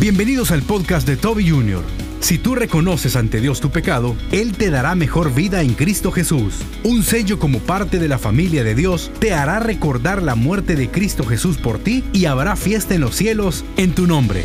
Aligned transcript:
Bienvenidos 0.00 0.52
al 0.52 0.62
podcast 0.62 1.08
de 1.08 1.16
Toby 1.16 1.50
Jr. 1.50 1.82
Si 2.20 2.38
tú 2.38 2.54
reconoces 2.54 3.16
ante 3.16 3.40
Dios 3.40 3.60
tu 3.60 3.70
pecado, 3.70 4.14
Él 4.30 4.56
te 4.56 4.70
dará 4.70 4.94
mejor 4.94 5.34
vida 5.34 5.60
en 5.62 5.74
Cristo 5.74 6.12
Jesús. 6.12 6.54
Un 6.84 7.02
sello 7.02 7.40
como 7.40 7.58
parte 7.58 7.98
de 7.98 8.06
la 8.06 8.16
familia 8.16 8.62
de 8.62 8.76
Dios 8.76 9.10
te 9.18 9.34
hará 9.34 9.58
recordar 9.58 10.22
la 10.22 10.36
muerte 10.36 10.76
de 10.76 10.88
Cristo 10.88 11.24
Jesús 11.24 11.58
por 11.58 11.80
ti 11.80 12.04
y 12.12 12.26
habrá 12.26 12.54
fiesta 12.54 12.94
en 12.94 13.00
los 13.00 13.16
cielos 13.16 13.64
en 13.76 13.92
tu 13.92 14.06
nombre. 14.06 14.44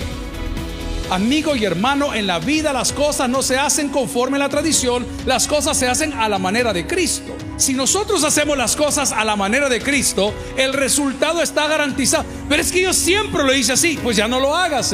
Amigo 1.12 1.56
y 1.56 1.65
hermano, 1.65 2.15
en 2.15 2.26
la 2.26 2.40
vida 2.40 2.74
las 2.74 2.92
cosas 2.92 3.29
no 3.29 3.44
se 3.44 3.60
hacen 3.60 3.90
conforme 3.90 4.38
a 4.38 4.40
la 4.40 4.49
tradición, 4.49 5.06
las 5.28 5.47
cosas 5.47 5.78
se 5.78 5.88
hacen 5.88 6.13
a 6.13 6.29
la 6.29 6.40
manera 6.40 6.74
de 6.74 6.88
Cristo. 6.88 7.38
Si 7.58 7.76
nosotros 7.76 8.24
hacemos 8.24 8.58
las 8.58 8.76
cosas 8.76 9.12
a 9.12 9.24
la 9.24 9.35
manera 9.35 9.70
de 9.70 9.79
Cristo, 9.79 10.33
el 10.58 10.74
resultado 10.74 11.44
está 11.44 11.67
garantizado. 11.67 12.26
Pero 12.49 12.60
es 12.60 12.72
que 12.72 12.81
yo 12.81 12.92
siempre 12.92 13.44
lo 13.44 13.54
hice 13.54 13.74
así, 13.74 13.99
pues 14.01 14.17
ya 14.17 14.28
no 14.28 14.40
lo 14.40 14.56
hagas. 14.56 14.92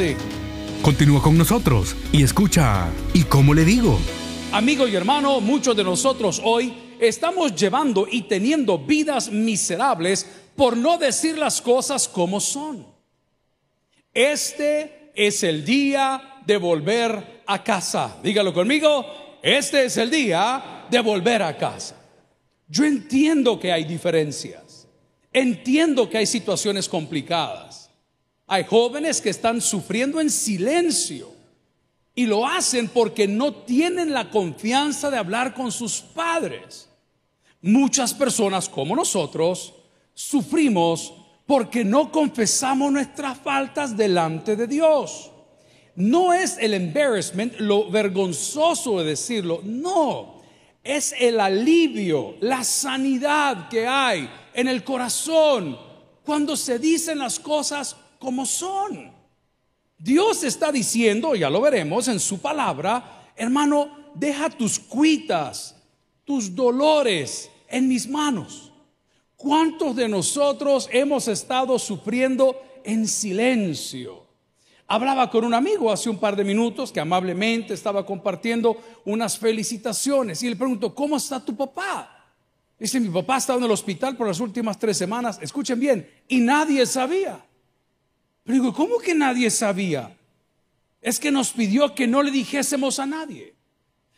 Continúa 0.82 1.20
con 1.20 1.36
nosotros 1.36 1.94
y 2.10 2.22
escucha. 2.22 2.88
¿Y 3.12 3.24
cómo 3.24 3.52
le 3.52 3.66
digo? 3.66 3.98
Amigo 4.50 4.88
y 4.88 4.96
hermano, 4.96 5.38
muchos 5.42 5.76
de 5.76 5.84
nosotros 5.84 6.40
hoy 6.42 6.72
estamos 6.98 7.54
llevando 7.54 8.06
y 8.10 8.22
teniendo 8.22 8.78
vidas 8.78 9.30
miserables 9.30 10.26
por 10.56 10.78
no 10.78 10.96
decir 10.96 11.36
las 11.36 11.60
cosas 11.60 12.08
como 12.08 12.40
son. 12.40 12.86
Este 14.14 15.12
es 15.14 15.42
el 15.42 15.66
día 15.66 16.40
de 16.46 16.56
volver 16.56 17.42
a 17.46 17.62
casa. 17.62 18.16
Dígalo 18.22 18.54
conmigo, 18.54 19.04
este 19.42 19.84
es 19.84 19.98
el 19.98 20.10
día 20.10 20.86
de 20.90 21.00
volver 21.00 21.42
a 21.42 21.58
casa. 21.58 21.96
Yo 22.68 22.86
entiendo 22.86 23.60
que 23.60 23.70
hay 23.70 23.84
diferencias, 23.84 24.88
entiendo 25.30 26.08
que 26.08 26.18
hay 26.18 26.26
situaciones 26.26 26.88
complicadas. 26.88 27.79
Hay 28.52 28.64
jóvenes 28.64 29.20
que 29.20 29.30
están 29.30 29.60
sufriendo 29.60 30.20
en 30.20 30.28
silencio 30.28 31.28
y 32.16 32.26
lo 32.26 32.44
hacen 32.44 32.88
porque 32.88 33.28
no 33.28 33.54
tienen 33.54 34.12
la 34.12 34.28
confianza 34.28 35.08
de 35.08 35.18
hablar 35.18 35.54
con 35.54 35.70
sus 35.70 36.00
padres. 36.00 36.88
Muchas 37.62 38.12
personas 38.12 38.68
como 38.68 38.96
nosotros 38.96 39.72
sufrimos 40.14 41.14
porque 41.46 41.84
no 41.84 42.10
confesamos 42.10 42.90
nuestras 42.90 43.38
faltas 43.38 43.96
delante 43.96 44.56
de 44.56 44.66
Dios. 44.66 45.30
No 45.94 46.32
es 46.32 46.58
el 46.58 46.74
embarrassment, 46.74 47.54
lo 47.60 47.88
vergonzoso 47.88 48.98
de 48.98 49.10
decirlo, 49.10 49.60
no, 49.62 50.42
es 50.82 51.14
el 51.20 51.38
alivio, 51.38 52.34
la 52.40 52.64
sanidad 52.64 53.68
que 53.68 53.86
hay 53.86 54.28
en 54.54 54.66
el 54.66 54.82
corazón 54.82 55.78
cuando 56.24 56.56
se 56.56 56.80
dicen 56.80 57.20
las 57.20 57.38
cosas 57.38 57.94
como 58.20 58.46
son. 58.46 59.10
Dios 59.98 60.44
está 60.44 60.70
diciendo, 60.70 61.34
ya 61.34 61.50
lo 61.50 61.60
veremos 61.60 62.06
en 62.06 62.20
su 62.20 62.38
palabra, 62.38 63.32
hermano, 63.34 63.90
deja 64.14 64.48
tus 64.48 64.78
cuitas, 64.78 65.74
tus 66.24 66.54
dolores 66.54 67.50
en 67.68 67.88
mis 67.88 68.08
manos. 68.08 68.70
¿Cuántos 69.36 69.96
de 69.96 70.06
nosotros 70.06 70.88
hemos 70.92 71.26
estado 71.26 71.78
sufriendo 71.78 72.62
en 72.84 73.08
silencio? 73.08 74.26
Hablaba 74.86 75.30
con 75.30 75.44
un 75.44 75.54
amigo 75.54 75.90
hace 75.90 76.10
un 76.10 76.18
par 76.18 76.36
de 76.36 76.44
minutos 76.44 76.92
que 76.92 77.00
amablemente 77.00 77.72
estaba 77.74 78.04
compartiendo 78.04 78.76
unas 79.04 79.38
felicitaciones 79.38 80.42
y 80.42 80.50
le 80.50 80.56
pregunto, 80.56 80.94
¿cómo 80.94 81.16
está 81.16 81.42
tu 81.42 81.56
papá? 81.56 82.26
Dice, 82.78 83.00
mi 83.00 83.08
papá 83.08 83.36
ha 83.36 83.38
estado 83.38 83.60
en 83.60 83.66
el 83.66 83.70
hospital 83.70 84.16
por 84.16 84.26
las 84.26 84.40
últimas 84.40 84.78
tres 84.78 84.96
semanas, 84.96 85.38
escuchen 85.40 85.78
bien, 85.78 86.10
y 86.28 86.40
nadie 86.40 86.84
sabía. 86.86 87.44
Pero 88.44 88.54
digo, 88.54 88.74
¿cómo 88.74 88.98
que 88.98 89.14
nadie 89.14 89.50
sabía? 89.50 90.16
Es 91.00 91.18
que 91.18 91.30
nos 91.30 91.52
pidió 91.52 91.94
que 91.94 92.06
no 92.06 92.22
le 92.22 92.30
dijésemos 92.30 92.98
a 92.98 93.06
nadie. 93.06 93.54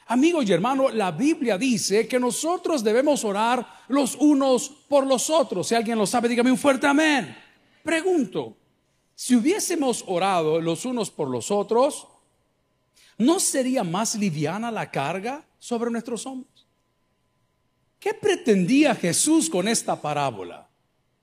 Amigo 0.06 0.42
y 0.42 0.52
hermano, 0.52 0.88
la 0.90 1.10
Biblia 1.10 1.56
dice 1.56 2.06
que 2.08 2.18
nosotros 2.18 2.82
debemos 2.82 3.24
orar 3.24 3.66
los 3.88 4.16
unos 4.16 4.68
por 4.88 5.06
los 5.06 5.30
otros. 5.30 5.68
Si 5.68 5.74
alguien 5.74 5.98
lo 5.98 6.06
sabe, 6.06 6.28
dígame 6.28 6.50
un 6.50 6.58
fuerte 6.58 6.86
amén. 6.86 7.36
Pregunto, 7.82 8.56
si 9.14 9.36
hubiésemos 9.36 10.04
orado 10.06 10.60
los 10.60 10.84
unos 10.84 11.10
por 11.10 11.28
los 11.28 11.50
otros, 11.50 12.08
¿no 13.18 13.38
sería 13.40 13.84
más 13.84 14.14
liviana 14.16 14.70
la 14.70 14.90
carga 14.90 15.44
sobre 15.58 15.90
nuestros 15.90 16.26
hombros? 16.26 16.66
¿Qué 17.98 18.14
pretendía 18.14 18.94
Jesús 18.96 19.48
con 19.48 19.68
esta 19.68 20.00
parábola? 20.00 20.68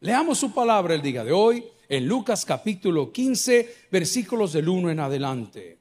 Leamos 0.01 0.37
su 0.37 0.53
palabra 0.53 0.95
el 0.95 1.01
día 1.01 1.25
de 1.25 1.33
hoy 1.33 1.65
en 1.89 2.07
Lucas 2.07 2.45
capítulo 2.45 3.11
15, 3.11 3.87
versículos 3.91 4.53
del 4.53 4.69
1 4.69 4.91
en 4.91 5.01
adelante. 5.01 5.77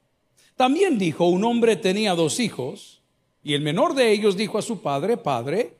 También 0.57 0.97
dijo, 0.97 1.29
un 1.29 1.45
hombre 1.45 1.77
tenía 1.77 2.15
dos 2.15 2.41
hijos 2.41 3.01
y 3.41 3.53
el 3.53 3.61
menor 3.61 3.95
de 3.95 4.11
ellos 4.11 4.35
dijo 4.35 4.57
a 4.57 4.61
su 4.61 4.81
padre, 4.81 5.15
Padre, 5.15 5.77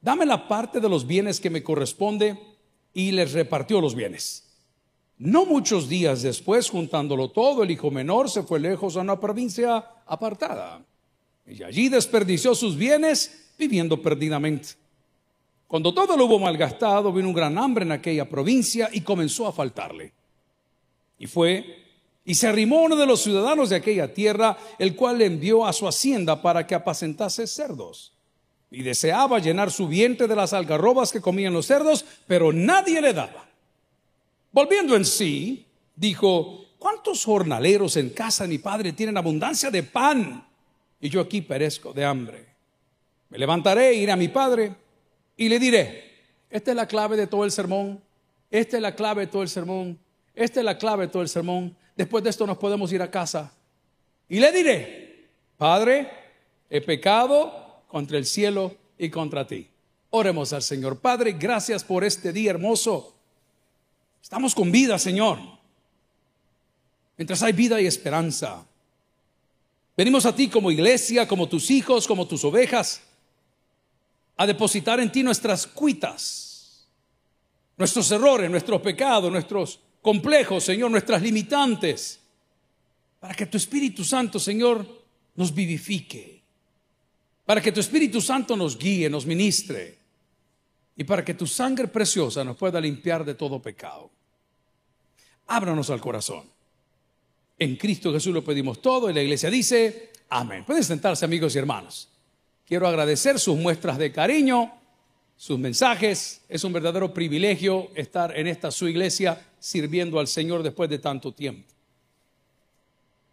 dame 0.00 0.24
la 0.24 0.48
parte 0.48 0.80
de 0.80 0.88
los 0.88 1.06
bienes 1.06 1.38
que 1.38 1.50
me 1.50 1.62
corresponde, 1.62 2.38
y 2.94 3.10
les 3.12 3.32
repartió 3.32 3.78
los 3.78 3.94
bienes. 3.94 4.44
No 5.18 5.44
muchos 5.44 5.88
días 5.88 6.22
después, 6.22 6.70
juntándolo 6.70 7.30
todo, 7.30 7.62
el 7.62 7.70
hijo 7.70 7.90
menor 7.90 8.30
se 8.30 8.42
fue 8.42 8.58
lejos 8.58 8.96
a 8.96 9.00
una 9.00 9.20
provincia 9.20 9.84
apartada, 10.06 10.82
y 11.46 11.62
allí 11.62 11.90
desperdició 11.90 12.54
sus 12.54 12.74
bienes 12.74 13.50
viviendo 13.58 14.00
perdidamente. 14.00 14.81
Cuando 15.72 15.94
todo 15.94 16.18
lo 16.18 16.26
hubo 16.26 16.38
malgastado, 16.38 17.10
vino 17.14 17.28
un 17.28 17.34
gran 17.34 17.56
hambre 17.56 17.86
en 17.86 17.92
aquella 17.92 18.28
provincia 18.28 18.90
y 18.92 19.00
comenzó 19.00 19.46
a 19.46 19.54
faltarle. 19.54 20.12
Y 21.18 21.26
fue 21.26 21.78
y 22.26 22.34
se 22.34 22.46
arrimó 22.46 22.82
uno 22.82 22.94
de 22.94 23.06
los 23.06 23.22
ciudadanos 23.22 23.70
de 23.70 23.76
aquella 23.76 24.12
tierra, 24.12 24.58
el 24.78 24.94
cual 24.94 25.16
le 25.16 25.24
envió 25.24 25.64
a 25.64 25.72
su 25.72 25.88
hacienda 25.88 26.42
para 26.42 26.66
que 26.66 26.74
apacentase 26.74 27.46
cerdos. 27.46 28.12
Y 28.70 28.82
deseaba 28.82 29.38
llenar 29.38 29.70
su 29.70 29.88
vientre 29.88 30.28
de 30.28 30.36
las 30.36 30.52
algarrobas 30.52 31.10
que 31.10 31.22
comían 31.22 31.54
los 31.54 31.64
cerdos, 31.64 32.04
pero 32.26 32.52
nadie 32.52 33.00
le 33.00 33.14
daba. 33.14 33.48
Volviendo 34.50 34.94
en 34.94 35.06
sí, 35.06 35.64
dijo, 35.96 36.66
¿cuántos 36.78 37.24
jornaleros 37.24 37.96
en 37.96 38.10
casa 38.10 38.44
de 38.44 38.50
mi 38.50 38.58
padre 38.58 38.92
tienen 38.92 39.16
abundancia 39.16 39.70
de 39.70 39.84
pan? 39.84 40.46
Y 41.00 41.08
yo 41.08 41.22
aquí 41.22 41.40
perezco 41.40 41.94
de 41.94 42.04
hambre. 42.04 42.46
Me 43.30 43.38
levantaré, 43.38 43.94
iré 43.94 44.12
a 44.12 44.16
mi 44.16 44.28
padre 44.28 44.82
y 45.36 45.48
le 45.48 45.58
diré, 45.58 46.12
esta 46.50 46.70
es 46.70 46.76
la 46.76 46.86
clave 46.86 47.16
de 47.16 47.26
todo 47.26 47.44
el 47.44 47.50
sermón, 47.50 48.00
esta 48.50 48.76
es 48.76 48.82
la 48.82 48.94
clave 48.94 49.22
de 49.22 49.26
todo 49.32 49.42
el 49.42 49.48
sermón, 49.48 49.98
esta 50.34 50.60
es 50.60 50.64
la 50.64 50.78
clave 50.78 51.06
de 51.06 51.12
todo 51.12 51.22
el 51.22 51.28
sermón 51.28 51.76
después 51.96 52.24
de 52.24 52.30
esto 52.30 52.46
nos 52.46 52.58
podemos 52.58 52.92
ir 52.92 53.02
a 53.02 53.10
casa. 53.10 53.52
Y 54.28 54.40
le 54.40 54.52
diré, 54.52 55.28
Padre, 55.56 56.10
he 56.70 56.80
pecado 56.80 57.82
contra 57.88 58.18
el 58.18 58.26
cielo 58.26 58.74
y 58.98 59.10
contra 59.10 59.46
ti. 59.46 59.68
Oremos 60.10 60.52
al 60.52 60.62
Señor. 60.62 60.98
Padre, 60.98 61.32
gracias 61.32 61.84
por 61.84 62.04
este 62.04 62.32
día 62.32 62.50
hermoso. 62.50 63.14
Estamos 64.22 64.54
con 64.54 64.70
vida, 64.70 64.98
Señor. 64.98 65.38
Mientras 67.16 67.42
hay 67.42 67.52
vida 67.52 67.80
y 67.80 67.86
esperanza. 67.86 68.66
Venimos 69.96 70.24
a 70.24 70.34
ti 70.34 70.48
como 70.48 70.70
iglesia, 70.70 71.28
como 71.28 71.48
tus 71.48 71.70
hijos, 71.70 72.06
como 72.06 72.26
tus 72.26 72.44
ovejas, 72.44 73.02
a 74.42 74.46
depositar 74.46 74.98
en 74.98 75.12
ti 75.12 75.22
nuestras 75.22 75.68
cuitas, 75.68 76.84
nuestros 77.76 78.10
errores, 78.10 78.50
nuestros 78.50 78.82
pecados, 78.82 79.30
nuestros 79.30 79.78
complejos, 80.00 80.64
Señor, 80.64 80.90
nuestras 80.90 81.22
limitantes, 81.22 82.18
para 83.20 83.34
que 83.34 83.46
tu 83.46 83.56
Espíritu 83.56 84.02
Santo, 84.02 84.40
Señor, 84.40 84.84
nos 85.36 85.54
vivifique, 85.54 86.42
para 87.46 87.60
que 87.60 87.70
tu 87.70 87.78
Espíritu 87.78 88.20
Santo 88.20 88.56
nos 88.56 88.76
guíe, 88.76 89.08
nos 89.08 89.26
ministre, 89.26 89.96
y 90.96 91.04
para 91.04 91.24
que 91.24 91.34
tu 91.34 91.46
sangre 91.46 91.86
preciosa 91.86 92.42
nos 92.42 92.56
pueda 92.56 92.80
limpiar 92.80 93.24
de 93.24 93.36
todo 93.36 93.62
pecado. 93.62 94.10
Ábranos 95.46 95.88
al 95.90 96.00
corazón. 96.00 96.50
En 97.60 97.76
Cristo 97.76 98.12
Jesús 98.12 98.34
lo 98.34 98.42
pedimos 98.42 98.82
todo 98.82 99.08
y 99.08 99.14
la 99.14 99.22
iglesia 99.22 99.50
dice, 99.50 100.10
amén. 100.30 100.64
Pueden 100.64 100.82
sentarse 100.82 101.24
amigos 101.24 101.54
y 101.54 101.58
hermanos. 101.58 102.11
Quiero 102.66 102.86
agradecer 102.86 103.38
sus 103.38 103.56
muestras 103.56 103.98
de 103.98 104.12
cariño 104.12 104.72
sus 105.42 105.58
mensajes. 105.58 106.40
Es 106.48 106.62
un 106.62 106.72
verdadero 106.72 107.12
privilegio 107.12 107.90
estar 107.96 108.38
en 108.38 108.46
esta 108.46 108.70
su 108.70 108.86
iglesia 108.86 109.44
sirviendo 109.58 110.20
al 110.20 110.28
Señor 110.28 110.62
después 110.62 110.88
de 110.88 111.00
tanto 111.00 111.32
tiempo. 111.32 111.68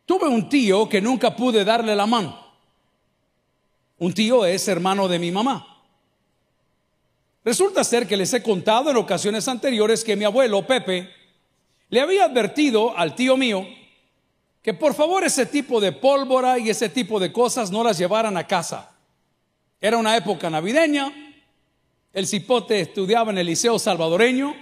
Tuve 0.07 0.27
un 0.27 0.49
tío 0.49 0.89
que 0.89 1.01
nunca 1.01 1.35
pude 1.35 1.63
darle 1.63 1.95
la 1.95 2.07
mano. 2.07 2.35
Un 3.99 4.11
tío 4.11 4.43
es 4.43 4.67
hermano 4.67 5.07
de 5.07 5.19
mi 5.19 5.31
mamá. 5.31 5.83
Resulta 7.45 7.83
ser 7.83 8.07
que 8.07 8.17
les 8.17 8.33
he 8.33 8.41
contado 8.41 8.89
en 8.89 8.97
ocasiones 8.97 9.47
anteriores 9.47 10.03
que 10.03 10.15
mi 10.15 10.25
abuelo 10.25 10.65
Pepe 10.65 11.11
le 11.89 12.01
había 12.01 12.25
advertido 12.25 12.97
al 12.97 13.13
tío 13.13 13.37
mío 13.37 13.67
que 14.63 14.73
por 14.73 14.95
favor 14.95 15.23
ese 15.23 15.45
tipo 15.45 15.79
de 15.79 15.91
pólvora 15.91 16.57
y 16.57 16.71
ese 16.71 16.89
tipo 16.89 17.19
de 17.19 17.31
cosas 17.31 17.69
no 17.69 17.83
las 17.83 17.99
llevaran 17.99 18.35
a 18.35 18.47
casa. 18.47 18.95
Era 19.81 19.97
una 19.97 20.17
época 20.17 20.49
navideña, 20.49 21.11
el 22.11 22.27
cipote 22.27 22.81
estudiaba 22.81 23.31
en 23.31 23.37
el 23.37 23.47
liceo 23.47 23.77
salvadoreño 23.77 24.55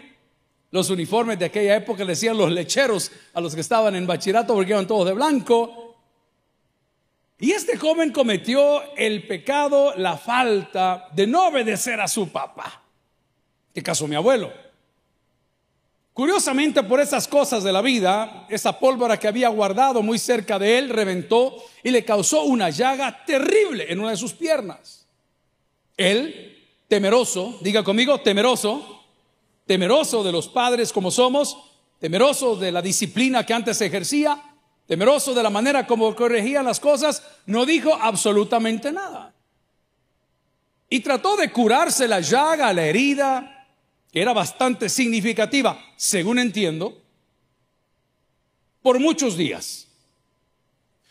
Los 0.70 0.90
uniformes 0.90 1.40
de 1.40 1.46
aquella 1.46 1.78
época 1.78 2.04
le 2.04 2.12
decían 2.12 2.38
los 2.38 2.52
lecheros 2.52 3.12
a 3.34 3.40
los 3.40 3.56
que 3.56 3.62
estaban 3.62 3.96
en 3.96 4.06
bachillerato 4.06 4.54
porque 4.54 4.72
iban 4.72 4.86
todos 4.86 5.08
de 5.08 5.14
blanco. 5.14 5.96
Y 7.40 7.52
este 7.52 7.78
joven 7.78 8.12
cometió 8.12 8.94
el 8.96 9.26
pecado, 9.26 9.94
la 9.96 10.18
falta 10.18 11.08
de 11.14 11.26
no 11.26 11.48
obedecer 11.48 12.02
a 12.02 12.08
su 12.08 12.30
papá. 12.30 12.84
¿Qué 13.74 13.82
caso 13.82 14.08
mi 14.08 14.16
abuelo? 14.16 14.52
Curiosamente, 16.12 16.84
por 16.84 17.00
esas 17.00 17.28
cosas 17.28 17.64
de 17.64 17.72
la 17.72 17.82
vida, 17.82 18.46
esa 18.50 18.78
pólvora 18.78 19.18
que 19.18 19.28
había 19.28 19.50
guardado 19.50 20.02
muy 20.02 20.20
cerca 20.20 20.60
de 20.60 20.80
él 20.80 20.90
reventó 20.90 21.56
y 21.82 21.92
le 21.92 22.04
causó 22.04 22.44
una 22.44 22.72
llaga 22.72 23.24
terrible 23.26 23.86
en 23.90 24.00
una 24.00 24.10
de 24.10 24.18
sus 24.18 24.34
piernas. 24.34 25.07
Él, 25.98 26.66
temeroso, 26.88 27.58
diga 27.62 27.84
conmigo, 27.84 28.20
temeroso, 28.22 29.04
temeroso 29.66 30.24
de 30.24 30.32
los 30.32 30.48
padres 30.48 30.94
como 30.94 31.12
somos, 31.12 31.58
temeroso 32.00 32.56
de 32.56 32.72
la 32.72 32.82
disciplina 32.82 33.46
que 33.46 33.54
antes 33.54 33.82
ejercía, 33.82 34.42
temeroso 34.88 35.34
de 35.34 35.44
la 35.44 35.50
manera 35.50 35.86
como 35.86 36.16
corregían 36.16 36.66
las 36.66 36.80
cosas, 36.80 37.24
no 37.48 37.66
dijo 37.66 37.94
absolutamente 37.94 38.92
nada. 38.92 39.34
Y 40.90 41.02
trató 41.02 41.36
de 41.36 41.52
curarse 41.52 42.08
la 42.08 42.22
llaga, 42.22 42.72
la 42.72 42.86
herida, 42.86 43.68
que 44.12 44.22
era 44.22 44.32
bastante 44.32 44.88
significativa, 44.88 45.78
según 45.98 46.40
entiendo, 46.40 47.02
por 48.82 49.00
muchos 49.00 49.36
días. 49.36 49.88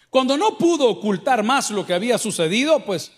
Cuando 0.08 0.38
no 0.38 0.56
pudo 0.56 0.88
ocultar 0.88 1.42
más 1.42 1.70
lo 1.70 1.84
que 1.84 1.92
había 1.92 2.16
sucedido, 2.16 2.84
pues 2.86 3.12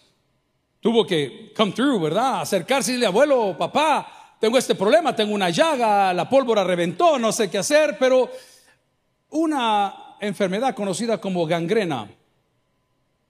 tuvo 0.81 1.07
que 1.07 1.53
come 1.57 1.73
through, 1.73 2.01
¿verdad? 2.03 2.41
Acercarse 2.41 2.91
y 2.91 2.95
decirle, 2.95 3.07
abuelo, 3.07 3.57
papá, 3.57 4.37
tengo 4.41 4.59
este 4.59 4.75
problema, 4.75 5.15
tengo 5.15 5.35
una 5.35 5.51
llaga, 5.51 6.13
la 6.13 6.29
pólvora 6.29 6.65
reventó, 6.65 7.19
no 7.19 7.33
sé 7.33 7.51
qué 7.51 7.59
hacer, 7.59 7.97
pero 7.99 8.31
una 9.31 10.17
enfermedad 10.21 10.75
conocida 10.75 11.21
como 11.21 11.47
gangrena 11.47 12.09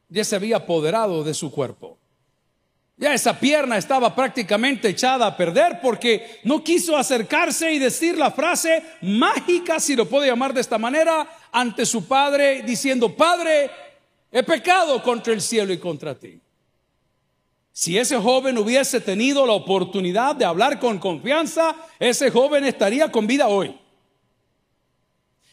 ya 0.09 0.25
se 0.25 0.37
había 0.37 0.59
apoderado 0.59 1.23
de 1.25 1.35
su 1.35 1.51
cuerpo. 1.51 1.99
Ya 2.97 3.15
esa 3.15 3.39
pierna 3.39 3.77
estaba 3.77 4.15
prácticamente 4.15 4.89
echada 4.89 5.27
a 5.27 5.37
perder 5.37 5.79
porque 5.81 6.41
no 6.43 6.65
quiso 6.65 6.97
acercarse 6.97 7.73
y 7.73 7.79
decir 7.79 8.19
la 8.19 8.33
frase 8.33 8.83
mágica, 9.03 9.79
si 9.79 9.95
lo 9.95 10.09
puedo 10.09 10.27
llamar 10.27 10.53
de 10.53 10.61
esta 10.61 10.79
manera, 10.79 11.29
ante 11.53 11.87
su 11.87 12.09
padre, 12.09 12.63
diciendo, 12.63 13.15
Padre, 13.15 13.71
he 14.33 14.43
pecado 14.43 15.01
contra 15.03 15.33
el 15.33 15.41
cielo 15.41 15.73
y 15.73 15.79
contra 15.79 16.15
ti. 16.17 16.41
Si 17.79 17.97
ese 17.97 18.19
joven 18.19 18.59
hubiese 18.59 19.01
tenido 19.01 19.47
la 19.47 19.53
oportunidad 19.53 20.35
de 20.35 20.45
hablar 20.45 20.81
con 20.81 20.99
confianza, 20.99 21.77
ese 22.01 22.29
joven 22.29 22.65
estaría 22.65 23.13
con 23.13 23.29
vida 23.29 23.47
hoy. 23.47 23.79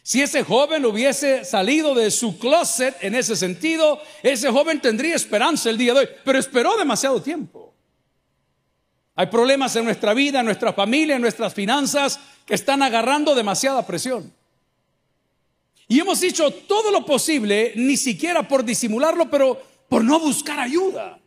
Si 0.02 0.24
ese 0.24 0.44
joven 0.44 0.84
hubiese 0.86 1.46
salido 1.46 1.94
de 1.94 2.10
su 2.10 2.40
closet 2.40 2.98
en 3.02 3.14
ese 3.14 3.36
sentido, 3.36 4.02
ese 4.24 4.50
joven 4.50 4.82
tendría 4.82 5.16
esperanza 5.16 5.70
el 5.70 5.78
día 5.78 5.94
de 5.94 6.00
hoy, 6.00 6.10
pero 6.24 6.40
esperó 6.40 6.76
demasiado 6.78 7.22
tiempo. 7.22 7.76
Hay 9.14 9.28
problemas 9.28 9.76
en 9.76 9.86
nuestra 9.86 10.16
vida, 10.16 10.40
en 10.40 10.48
nuestra 10.48 10.74
familia, 10.74 11.18
en 11.18 11.22
nuestras 11.22 11.54
finanzas 11.54 12.20
que 12.44 12.56
están 12.56 12.82
agarrando 12.82 13.36
demasiada 13.36 13.86
presión. 13.86 14.34
Y 15.88 16.00
hemos 16.00 16.24
hecho 16.24 16.50
todo 16.50 16.90
lo 16.90 17.06
posible, 17.06 17.74
ni 17.76 17.96
siquiera 17.96 18.48
por 18.48 18.66
disimularlo, 18.66 19.30
pero 19.30 19.62
por 19.88 20.04
no 20.04 20.20
buscar 20.20 20.60
ayuda. 20.60 21.20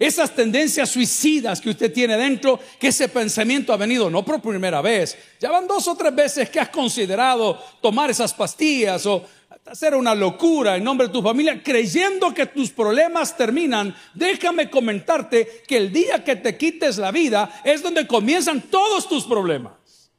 Esas 0.00 0.34
tendencias 0.34 0.88
suicidas 0.88 1.60
que 1.60 1.68
usted 1.68 1.92
tiene 1.92 2.16
dentro, 2.16 2.58
que 2.78 2.88
ese 2.88 3.10
pensamiento 3.10 3.70
ha 3.70 3.76
venido 3.76 4.08
no 4.08 4.24
por 4.24 4.40
primera 4.40 4.80
vez, 4.80 5.18
ya 5.38 5.50
van 5.50 5.66
dos 5.66 5.86
o 5.88 5.94
tres 5.94 6.14
veces 6.14 6.48
que 6.48 6.58
has 6.58 6.70
considerado 6.70 7.62
tomar 7.82 8.08
esas 8.08 8.32
pastillas 8.32 9.04
o 9.04 9.26
hacer 9.66 9.94
una 9.94 10.14
locura 10.14 10.76
en 10.76 10.84
nombre 10.84 11.06
de 11.06 11.12
tu 11.12 11.20
familia, 11.20 11.62
creyendo 11.62 12.32
que 12.32 12.46
tus 12.46 12.70
problemas 12.70 13.36
terminan. 13.36 13.94
Déjame 14.14 14.70
comentarte 14.70 15.64
que 15.68 15.76
el 15.76 15.92
día 15.92 16.24
que 16.24 16.36
te 16.36 16.56
quites 16.56 16.96
la 16.96 17.10
vida 17.10 17.60
es 17.62 17.82
donde 17.82 18.06
comienzan 18.06 18.62
todos 18.70 19.06
tus 19.06 19.24
problemas. 19.24 20.10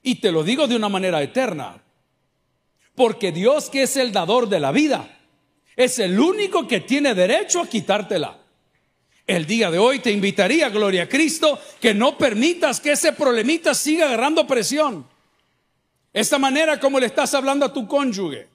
Y 0.00 0.20
te 0.20 0.30
lo 0.30 0.44
digo 0.44 0.68
de 0.68 0.76
una 0.76 0.88
manera 0.88 1.20
eterna, 1.20 1.82
porque 2.94 3.32
Dios 3.32 3.68
que 3.68 3.82
es 3.82 3.96
el 3.96 4.12
dador 4.12 4.48
de 4.48 4.60
la 4.60 4.70
vida, 4.70 5.15
es 5.76 5.98
el 5.98 6.18
único 6.18 6.66
que 6.66 6.80
tiene 6.80 7.14
derecho 7.14 7.60
a 7.60 7.68
quitártela. 7.68 8.38
El 9.26 9.44
día 9.44 9.70
de 9.70 9.78
hoy 9.78 9.98
te 9.98 10.10
invitaría, 10.10 10.70
gloria 10.70 11.02
a 11.02 11.08
Cristo, 11.08 11.60
que 11.80 11.92
no 11.92 12.16
permitas 12.16 12.80
que 12.80 12.92
ese 12.92 13.12
problemita 13.12 13.74
siga 13.74 14.06
agarrando 14.06 14.46
presión. 14.46 15.06
Esta 16.12 16.38
manera 16.38 16.80
como 16.80 16.98
le 16.98 17.06
estás 17.06 17.34
hablando 17.34 17.66
a 17.66 17.72
tu 17.72 17.86
cónyuge. 17.86 18.48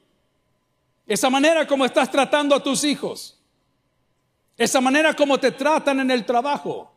Esa 1.06 1.30
manera 1.30 1.68
como 1.68 1.86
estás 1.86 2.10
tratando 2.10 2.56
a 2.56 2.64
tus 2.64 2.84
hijos. 2.84 3.38
Esa 4.58 4.80
manera 4.80 5.14
como 5.14 5.38
te 5.38 5.52
tratan 5.52 6.00
en 6.00 6.10
el 6.10 6.26
trabajo. 6.26 6.92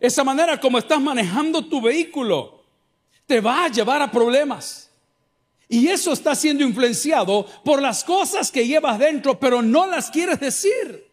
Esa 0.00 0.24
manera 0.24 0.58
como 0.58 0.78
estás 0.78 1.00
manejando 1.00 1.64
tu 1.64 1.80
vehículo. 1.80 2.64
Te 3.26 3.40
va 3.40 3.64
a 3.64 3.68
llevar 3.68 4.02
a 4.02 4.10
problemas. 4.10 4.81
Y 5.72 5.88
eso 5.88 6.12
está 6.12 6.34
siendo 6.34 6.64
influenciado 6.64 7.46
por 7.64 7.80
las 7.80 8.04
cosas 8.04 8.52
que 8.52 8.66
llevas 8.66 8.98
dentro, 8.98 9.40
pero 9.40 9.62
no 9.62 9.86
las 9.86 10.10
quieres 10.10 10.38
decir. 10.38 11.10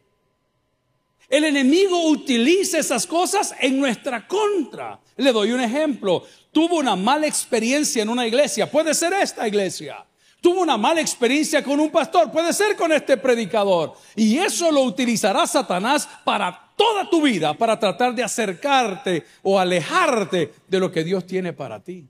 El 1.30 1.46
enemigo 1.46 2.10
utiliza 2.10 2.78
esas 2.78 3.08
cosas 3.08 3.56
en 3.62 3.80
nuestra 3.80 4.28
contra. 4.28 5.00
Le 5.16 5.32
doy 5.32 5.54
un 5.54 5.62
ejemplo. 5.62 6.26
Tuvo 6.52 6.80
una 6.80 6.98
mala 6.98 7.26
experiencia 7.26 8.04
en 8.04 8.10
una 8.10 8.28
iglesia. 8.28 8.70
Puede 8.70 8.94
ser 8.94 9.14
esta 9.14 9.48
iglesia. 9.48 10.06
Tuvo 10.42 10.60
una 10.60 10.76
mala 10.76 11.00
experiencia 11.00 11.64
con 11.64 11.80
un 11.80 11.90
pastor. 11.90 12.30
Puede 12.30 12.52
ser 12.52 12.76
con 12.76 12.92
este 12.92 13.16
predicador. 13.16 13.94
Y 14.18 14.40
eso 14.40 14.74
lo 14.74 14.82
utilizará 14.82 15.48
Satanás 15.48 16.06
para 16.26 16.74
toda 16.76 17.10
tu 17.10 17.22
vida, 17.22 17.54
para 17.54 17.80
tratar 17.80 18.14
de 18.14 18.24
acercarte 18.24 19.26
o 19.42 19.58
alejarte 19.58 20.52
de 20.68 20.80
lo 20.82 20.92
que 20.92 21.06
Dios 21.06 21.26
tiene 21.26 21.54
para 21.54 21.82
ti. 21.82 22.10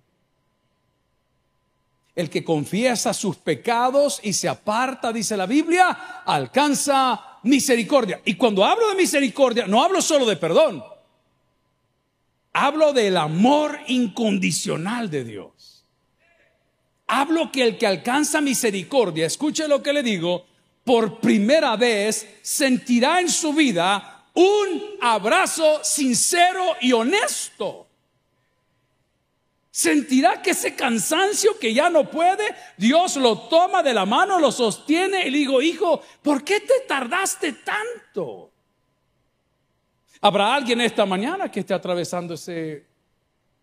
El 2.16 2.30
que 2.30 2.44
confiesa 2.44 3.14
sus 3.14 3.38
pecados 3.38 4.20
y 4.24 4.34
se 4.34 4.50
aparta, 4.50 5.14
dice 5.14 5.38
la 5.38 5.46
Biblia, 5.46 6.24
alcanza 6.26 7.40
misericordia. 7.44 8.22
Y 8.26 8.36
cuando 8.36 8.66
hablo 8.66 8.90
de 8.90 8.96
misericordia, 8.96 9.68
no 9.68 9.84
hablo 9.84 10.02
solo 10.02 10.26
de 10.26 10.36
perdón. 10.36 10.84
Hablo 12.54 12.94
del 12.94 13.16
amor 13.18 13.80
incondicional 13.88 15.10
de 15.10 15.24
Dios. 15.24 15.86
Hablo 17.08 17.52
que 17.52 17.64
el 17.64 17.78
que 17.78 17.88
alcanza 17.88 18.42
misericordia, 18.42 19.26
escuche 19.26 19.68
lo 19.68 19.82
que 19.82 19.94
le 19.94 20.04
digo, 20.04 20.46
por 20.84 21.20
primera 21.20 21.76
vez 21.76 22.28
sentirá 22.42 23.20
en 23.20 23.30
su 23.30 23.54
vida 23.54 24.26
un 24.34 24.82
abrazo 25.02 25.84
sincero 25.84 26.76
y 26.82 26.94
honesto 26.94 27.89
sentirá 29.80 30.42
que 30.42 30.50
ese 30.50 30.76
cansancio 30.76 31.58
que 31.58 31.74
ya 31.74 31.90
no 31.90 32.10
puede, 32.12 32.44
Dios 32.76 33.16
lo 33.16 33.48
toma 33.48 33.82
de 33.82 33.94
la 33.94 34.06
mano, 34.06 34.38
lo 34.38 34.52
sostiene 34.52 35.26
y 35.26 35.32
le 35.32 35.38
digo, 35.38 35.62
hijo, 35.62 36.02
¿por 36.22 36.44
qué 36.44 36.60
te 36.60 36.82
tardaste 36.86 37.54
tanto? 37.54 38.52
¿Habrá 40.20 40.54
alguien 40.54 40.82
esta 40.82 41.06
mañana 41.06 41.50
que 41.50 41.62
esté 41.62 41.74
atravesando 41.74 42.34
ese 42.34 42.86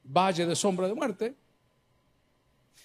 valle 0.05 0.47
de 0.47 0.57
sombra 0.57 0.89
de 0.89 0.95
muerte? 0.95 1.35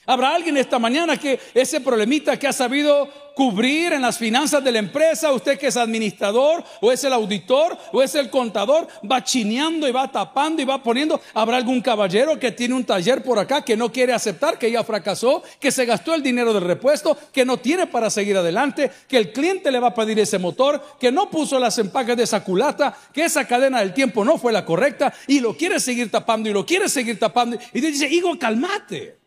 Habrá 0.06 0.34
alguien 0.34 0.58
esta 0.58 0.80
mañana 0.80 1.16
que 1.16 1.40
ese 1.54 1.80
problemita 1.80 2.38
que 2.38 2.48
ha 2.48 2.54
sabido 2.54 3.08
cubrir 3.36 3.94
en 3.94 4.02
las 4.02 4.18
finanzas 4.18 4.64
de 4.64 4.72
la 4.72 4.80
empresa, 4.80 5.32
usted 5.32 5.60
que 5.60 5.68
es 5.68 5.78
administrador 5.78 6.64
o 6.82 6.92
es 6.92 7.04
el 7.04 7.14
auditor 7.14 7.78
o 7.94 8.02
es 8.02 8.16
el 8.16 8.30
contador, 8.30 8.88
va 9.10 9.24
chineando 9.24 9.88
y 9.88 9.92
va 9.92 10.12
tapando 10.12 10.62
y 10.62 10.66
va 10.66 10.82
poniendo. 10.82 11.22
Habrá 11.34 11.58
algún 11.58 11.82
caballero 11.82 12.40
que 12.40 12.52
tiene 12.52 12.74
un 12.74 12.84
taller 12.84 13.24
por 13.24 13.38
acá 13.38 13.64
que 13.64 13.78
no 13.78 13.92
quiere 13.92 14.12
aceptar 14.12 14.58
que 14.58 14.72
ya 14.72 14.84
fracasó, 14.84 15.44
que 15.60 15.72
se 15.72 15.86
gastó 15.86 16.16
el 16.16 16.24
dinero 16.24 16.52
del 16.52 16.64
repuesto, 16.64 17.16
que 17.32 17.46
no 17.46 17.58
tiene 17.58 17.88
para 17.88 18.10
seguir 18.10 18.38
adelante, 18.38 18.92
que 19.08 19.18
el 19.18 19.32
cliente 19.32 19.72
le 19.72 19.80
va 19.80 19.90
a 19.90 19.96
pedir 19.96 20.20
ese 20.20 20.40
motor, 20.40 20.84
que 21.00 21.12
no 21.12 21.30
puso 21.30 21.60
las 21.60 21.78
empaques 21.78 22.18
de 22.18 22.24
esa 22.24 22.44
culata, 22.44 22.98
que 23.14 23.26
esa 23.26 23.48
cadena 23.48 23.80
del 23.80 23.94
tiempo 23.94 24.26
no 24.26 24.40
fue 24.40 24.52
la 24.52 24.66
correcta 24.66 25.14
y 25.28 25.40
lo 25.40 25.56
quiere 25.56 25.80
seguir 25.80 26.10
tapando 26.10 26.50
y 26.50 26.54
lo 26.54 26.66
quiere 26.66 26.90
seguir 26.90 27.20
tapando. 27.20 27.58
Y 27.72 27.82
dice, 27.82 28.08
hijo, 28.08 28.38
calmate. 28.40 29.21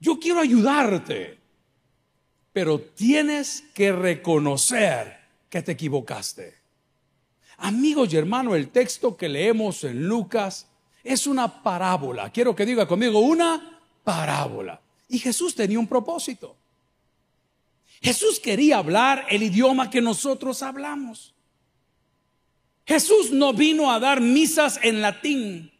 Yo 0.00 0.18
quiero 0.18 0.40
ayudarte, 0.40 1.38
pero 2.52 2.80
tienes 2.80 3.64
que 3.74 3.92
reconocer 3.92 5.18
que 5.48 5.62
te 5.62 5.72
equivocaste. 5.72 6.56
Amigos 7.58 8.12
y 8.12 8.16
hermanos, 8.16 8.54
el 8.56 8.68
texto 8.68 9.16
que 9.16 9.28
leemos 9.28 9.82
en 9.84 10.06
Lucas 10.06 10.66
es 11.02 11.26
una 11.26 11.62
parábola. 11.62 12.30
Quiero 12.30 12.54
que 12.54 12.66
diga 12.66 12.86
conmigo 12.86 13.18
una 13.18 13.80
parábola. 14.04 14.80
Y 15.08 15.18
Jesús 15.18 15.54
tenía 15.54 15.78
un 15.78 15.88
propósito. 15.88 16.54
Jesús 18.00 18.38
quería 18.38 18.78
hablar 18.78 19.26
el 19.28 19.42
idioma 19.42 19.90
que 19.90 20.00
nosotros 20.00 20.62
hablamos. 20.62 21.34
Jesús 22.86 23.32
no 23.32 23.52
vino 23.52 23.90
a 23.90 23.98
dar 23.98 24.20
misas 24.20 24.78
en 24.82 25.02
latín. 25.02 25.72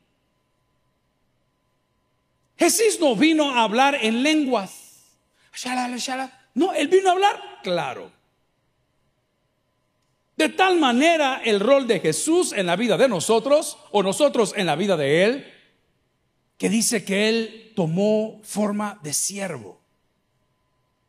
Jesús 2.59 2.99
no 3.01 3.15
vino 3.15 3.51
a 3.51 3.63
hablar 3.63 3.99
en 4.01 4.23
lenguas. 4.23 4.71
No, 6.55 6.73
él 6.73 6.89
vino 6.89 7.09
a 7.09 7.13
hablar 7.13 7.41
claro. 7.63 8.11
De 10.37 10.49
tal 10.49 10.79
manera 10.79 11.41
el 11.45 11.61
rol 11.61 11.87
de 11.87 12.01
Jesús 12.01 12.53
en 12.53 12.67
la 12.67 12.77
vida 12.77 12.97
de 12.97 13.09
nosotros, 13.09 13.79
o 13.91 14.03
nosotros 14.03 14.55
en 14.57 14.67
la 14.67 14.77
vida 14.77 14.97
de 14.97 15.25
Él, 15.25 15.53
que 16.57 16.69
dice 16.69 17.05
que 17.05 17.29
Él 17.29 17.73
tomó 17.75 18.41
forma 18.45 18.99
de 19.03 19.13
siervo. 19.13 19.81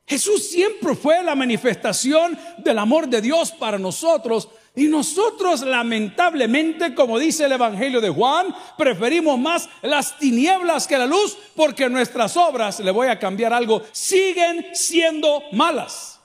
Jesús 0.07 0.49
siempre 0.49 0.95
fue 0.95 1.23
la 1.23 1.35
manifestación 1.35 2.37
del 2.57 2.79
amor 2.79 3.07
de 3.07 3.21
Dios 3.21 3.51
para 3.51 3.77
nosotros, 3.77 4.49
y 4.79 4.87
nosotros 4.87 5.59
lamentablemente, 5.61 6.95
como 6.95 7.19
dice 7.19 7.43
el 7.43 7.51
Evangelio 7.51 7.99
de 7.99 8.09
Juan, 8.09 8.55
preferimos 8.77 9.37
más 9.37 9.67
las 9.81 10.17
tinieblas 10.17 10.87
que 10.87 10.97
la 10.97 11.05
luz 11.05 11.37
porque 11.53 11.89
nuestras 11.89 12.37
obras, 12.37 12.79
le 12.79 12.91
voy 12.91 13.07
a 13.07 13.19
cambiar 13.19 13.51
algo, 13.51 13.83
siguen 13.91 14.67
siendo 14.73 15.43
malas. 15.51 16.21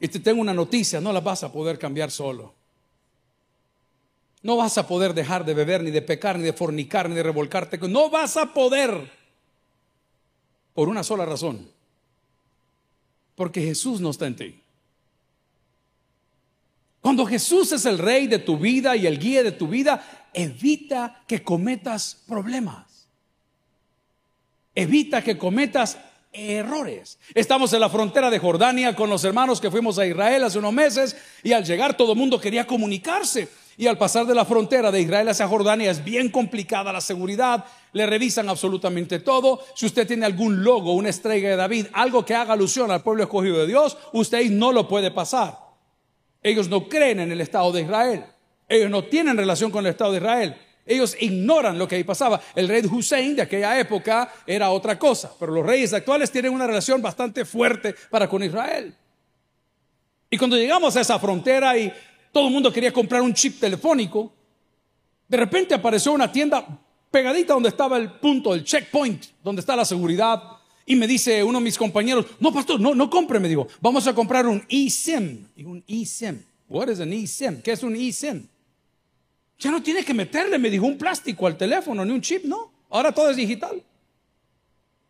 Y 0.00 0.08
te 0.08 0.18
tengo 0.18 0.40
una 0.40 0.54
noticia, 0.54 0.98
no 0.98 1.12
las 1.12 1.22
vas 1.22 1.44
a 1.44 1.52
poder 1.52 1.78
cambiar 1.78 2.10
solo. 2.10 2.54
No 4.42 4.56
vas 4.56 4.78
a 4.78 4.86
poder 4.86 5.12
dejar 5.12 5.44
de 5.44 5.52
beber, 5.52 5.82
ni 5.82 5.90
de 5.90 6.00
pecar, 6.00 6.38
ni 6.38 6.44
de 6.44 6.54
fornicar, 6.54 7.10
ni 7.10 7.16
de 7.16 7.22
revolcarte. 7.22 7.76
No 7.86 8.08
vas 8.08 8.38
a 8.38 8.54
poder. 8.54 9.12
Por 10.72 10.88
una 10.88 11.02
sola 11.02 11.26
razón. 11.26 11.68
Porque 13.34 13.60
Jesús 13.60 14.00
no 14.00 14.08
está 14.08 14.26
en 14.26 14.36
ti. 14.36 14.62
Cuando 17.08 17.24
Jesús 17.24 17.72
es 17.72 17.86
el 17.86 17.96
rey 17.96 18.26
de 18.26 18.38
tu 18.38 18.58
vida 18.58 18.94
y 18.94 19.06
el 19.06 19.18
guía 19.18 19.42
de 19.42 19.52
tu 19.52 19.66
vida, 19.66 20.28
evita 20.34 21.22
que 21.26 21.42
cometas 21.42 22.18
problemas. 22.28 23.08
Evita 24.74 25.24
que 25.24 25.38
cometas 25.38 25.96
errores. 26.34 27.18
Estamos 27.32 27.72
en 27.72 27.80
la 27.80 27.88
frontera 27.88 28.28
de 28.28 28.38
Jordania 28.38 28.94
con 28.94 29.08
los 29.08 29.24
hermanos 29.24 29.58
que 29.58 29.70
fuimos 29.70 29.98
a 29.98 30.04
Israel 30.04 30.44
hace 30.44 30.58
unos 30.58 30.74
meses 30.74 31.16
y 31.42 31.52
al 31.52 31.64
llegar 31.64 31.96
todo 31.96 32.12
el 32.12 32.18
mundo 32.18 32.38
quería 32.38 32.66
comunicarse. 32.66 33.48
Y 33.78 33.86
al 33.86 33.96
pasar 33.96 34.26
de 34.26 34.34
la 34.34 34.44
frontera 34.44 34.90
de 34.90 35.00
Israel 35.00 35.30
hacia 35.30 35.48
Jordania 35.48 35.90
es 35.90 36.04
bien 36.04 36.28
complicada 36.28 36.92
la 36.92 37.00
seguridad, 37.00 37.64
le 37.94 38.04
revisan 38.04 38.50
absolutamente 38.50 39.18
todo. 39.18 39.64
Si 39.74 39.86
usted 39.86 40.06
tiene 40.06 40.26
algún 40.26 40.62
logo, 40.62 40.92
una 40.92 41.08
estrella 41.08 41.48
de 41.48 41.56
David, 41.56 41.86
algo 41.94 42.26
que 42.26 42.34
haga 42.34 42.52
alusión 42.52 42.90
al 42.90 43.02
pueblo 43.02 43.22
escogido 43.22 43.60
de 43.60 43.66
Dios, 43.66 43.96
usted 44.12 44.44
no 44.50 44.72
lo 44.72 44.86
puede 44.86 45.10
pasar. 45.10 45.67
Ellos 46.42 46.68
no 46.68 46.88
creen 46.88 47.20
en 47.20 47.32
el 47.32 47.40
Estado 47.40 47.72
de 47.72 47.82
Israel. 47.82 48.24
Ellos 48.68 48.90
no 48.90 49.04
tienen 49.04 49.36
relación 49.36 49.70
con 49.70 49.84
el 49.84 49.90
Estado 49.90 50.12
de 50.12 50.18
Israel. 50.18 50.56
Ellos 50.84 51.16
ignoran 51.20 51.78
lo 51.78 51.86
que 51.86 51.96
ahí 51.96 52.04
pasaba. 52.04 52.40
El 52.54 52.68
rey 52.68 52.82
Hussein 52.84 53.36
de 53.36 53.42
aquella 53.42 53.78
época 53.78 54.32
era 54.46 54.70
otra 54.70 54.98
cosa, 54.98 55.32
pero 55.38 55.52
los 55.52 55.64
reyes 55.64 55.92
actuales 55.92 56.30
tienen 56.30 56.52
una 56.52 56.66
relación 56.66 57.02
bastante 57.02 57.44
fuerte 57.44 57.94
para 58.10 58.28
con 58.28 58.42
Israel. 58.42 58.94
Y 60.30 60.38
cuando 60.38 60.56
llegamos 60.56 60.96
a 60.96 61.00
esa 61.00 61.18
frontera 61.18 61.76
y 61.76 61.92
todo 62.32 62.48
el 62.48 62.52
mundo 62.52 62.72
quería 62.72 62.92
comprar 62.92 63.20
un 63.22 63.34
chip 63.34 63.60
telefónico, 63.60 64.32
de 65.26 65.36
repente 65.36 65.74
apareció 65.74 66.12
una 66.12 66.30
tienda 66.32 66.66
pegadita 67.10 67.52
donde 67.52 67.68
estaba 67.68 67.98
el 67.98 68.12
punto, 68.12 68.54
el 68.54 68.64
checkpoint, 68.64 69.24
donde 69.42 69.60
está 69.60 69.76
la 69.76 69.84
seguridad, 69.84 70.42
y 70.88 70.96
me 70.96 71.06
dice 71.06 71.44
uno 71.44 71.58
de 71.58 71.64
mis 71.64 71.76
compañeros, 71.76 72.24
no, 72.40 72.50
pastor, 72.50 72.80
no, 72.80 72.94
no 72.94 73.10
compre, 73.10 73.38
me 73.38 73.46
digo, 73.46 73.68
vamos 73.78 74.06
a 74.06 74.14
comprar 74.14 74.46
un 74.46 74.64
eSIM. 74.70 75.46
Y 75.54 75.64
un 75.64 75.84
eSIM. 75.86 76.42
What 76.66 76.88
is 76.88 77.00
an 77.00 77.12
eSIM? 77.12 77.60
¿Qué 77.60 77.72
es 77.72 77.82
un 77.82 77.94
eSIM? 77.94 78.48
Ya 79.58 79.70
no 79.70 79.82
tiene 79.82 80.02
que 80.02 80.14
meterle, 80.14 80.58
me 80.58 80.70
dijo, 80.70 80.86
un 80.86 80.96
plástico 80.96 81.46
al 81.46 81.58
teléfono, 81.58 82.06
ni 82.06 82.12
un 82.12 82.22
chip, 82.22 82.44
no. 82.44 82.72
Ahora 82.88 83.12
todo 83.12 83.28
es 83.28 83.36
digital. 83.36 83.82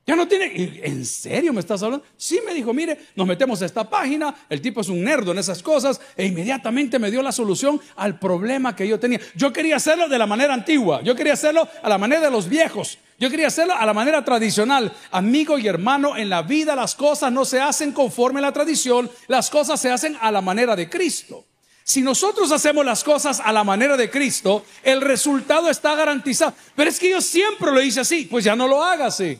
Ya 0.08 0.16
no 0.16 0.26
tiene, 0.26 0.80
¿en 0.84 1.04
serio 1.04 1.52
me 1.52 1.60
estás 1.60 1.82
hablando? 1.82 2.02
Sí, 2.16 2.40
me 2.46 2.54
dijo, 2.54 2.72
mire, 2.72 2.98
nos 3.14 3.26
metemos 3.26 3.60
a 3.60 3.66
esta 3.66 3.86
página, 3.90 4.34
el 4.48 4.62
tipo 4.62 4.80
es 4.80 4.88
un 4.88 5.04
nerdo 5.04 5.32
en 5.32 5.38
esas 5.38 5.62
cosas, 5.62 6.00
e 6.16 6.24
inmediatamente 6.24 6.98
me 6.98 7.10
dio 7.10 7.20
la 7.20 7.30
solución 7.30 7.78
al 7.94 8.18
problema 8.18 8.74
que 8.74 8.88
yo 8.88 8.98
tenía. 8.98 9.20
Yo 9.34 9.52
quería 9.52 9.76
hacerlo 9.76 10.08
de 10.08 10.16
la 10.16 10.24
manera 10.24 10.54
antigua, 10.54 11.02
yo 11.02 11.14
quería 11.14 11.34
hacerlo 11.34 11.68
a 11.82 11.88
la 11.90 11.98
manera 11.98 12.22
de 12.22 12.30
los 12.30 12.48
viejos, 12.48 12.96
yo 13.18 13.28
quería 13.28 13.48
hacerlo 13.48 13.74
a 13.74 13.84
la 13.84 13.92
manera 13.92 14.24
tradicional. 14.24 14.90
Amigo 15.10 15.58
y 15.58 15.66
hermano, 15.66 16.16
en 16.16 16.30
la 16.30 16.40
vida 16.40 16.74
las 16.74 16.94
cosas 16.94 17.30
no 17.30 17.44
se 17.44 17.60
hacen 17.60 17.92
conforme 17.92 18.38
a 18.38 18.44
la 18.44 18.52
tradición, 18.54 19.10
las 19.26 19.50
cosas 19.50 19.78
se 19.78 19.90
hacen 19.90 20.16
a 20.22 20.32
la 20.32 20.40
manera 20.40 20.74
de 20.74 20.88
Cristo. 20.88 21.44
Si 21.84 22.00
nosotros 22.00 22.50
hacemos 22.50 22.82
las 22.82 23.04
cosas 23.04 23.40
a 23.44 23.52
la 23.52 23.62
manera 23.62 23.98
de 23.98 24.08
Cristo, 24.08 24.64
el 24.82 25.02
resultado 25.02 25.68
está 25.68 25.94
garantizado. 25.94 26.54
Pero 26.74 26.88
es 26.88 26.98
que 26.98 27.10
yo 27.10 27.20
siempre 27.20 27.70
lo 27.72 27.82
hice 27.82 28.00
así, 28.00 28.24
pues 28.24 28.42
ya 28.42 28.56
no 28.56 28.66
lo 28.66 28.82
haga 28.82 29.04
así. 29.04 29.38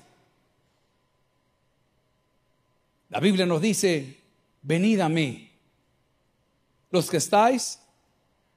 La 3.10 3.20
Biblia 3.20 3.46
nos 3.46 3.62
dice, 3.62 4.18
venid 4.62 5.00
a 5.00 5.08
mí, 5.08 5.50
los 6.90 7.10
que 7.10 7.16
estáis 7.16 7.80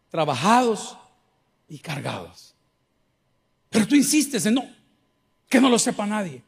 trabajados 0.10 0.98
y 1.70 1.80
cargados. 1.80 2.54
Pero 3.70 3.88
tú 3.88 3.96
insistes 3.96 4.46
en 4.46 4.56
no, 4.56 4.70
que 5.48 5.62
no 5.62 5.70
lo 5.70 5.80
sepa 5.80 6.06
nadie. 6.06 6.44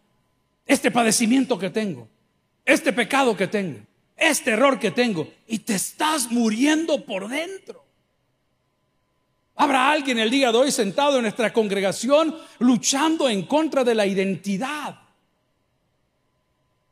Este 0.66 0.92
padecimiento 0.92 1.58
que 1.58 1.70
tengo, 1.70 2.08
este 2.66 2.92
pecado 2.92 3.36
que 3.36 3.48
tengo, 3.48 3.80
este 4.18 4.52
error 4.52 4.80
que 4.80 4.92
tengo, 4.92 5.32
y 5.48 5.60
te 5.60 5.76
estás 5.76 6.30
muriendo 6.30 7.06
por 7.06 7.30
dentro. 7.30 7.86
Habrá 9.56 9.92
alguien 9.92 10.20
el 10.20 10.30
día 10.30 10.52
de 10.52 10.58
hoy 10.58 10.72
sentado 10.72 11.18
en 11.18 11.24
nuestra 11.24 11.54
congregación 11.54 12.36
luchando 12.60 13.30
en 13.30 13.44
contra 13.44 13.84
de 13.84 13.96
la 13.96 14.06
identidad 14.06 15.03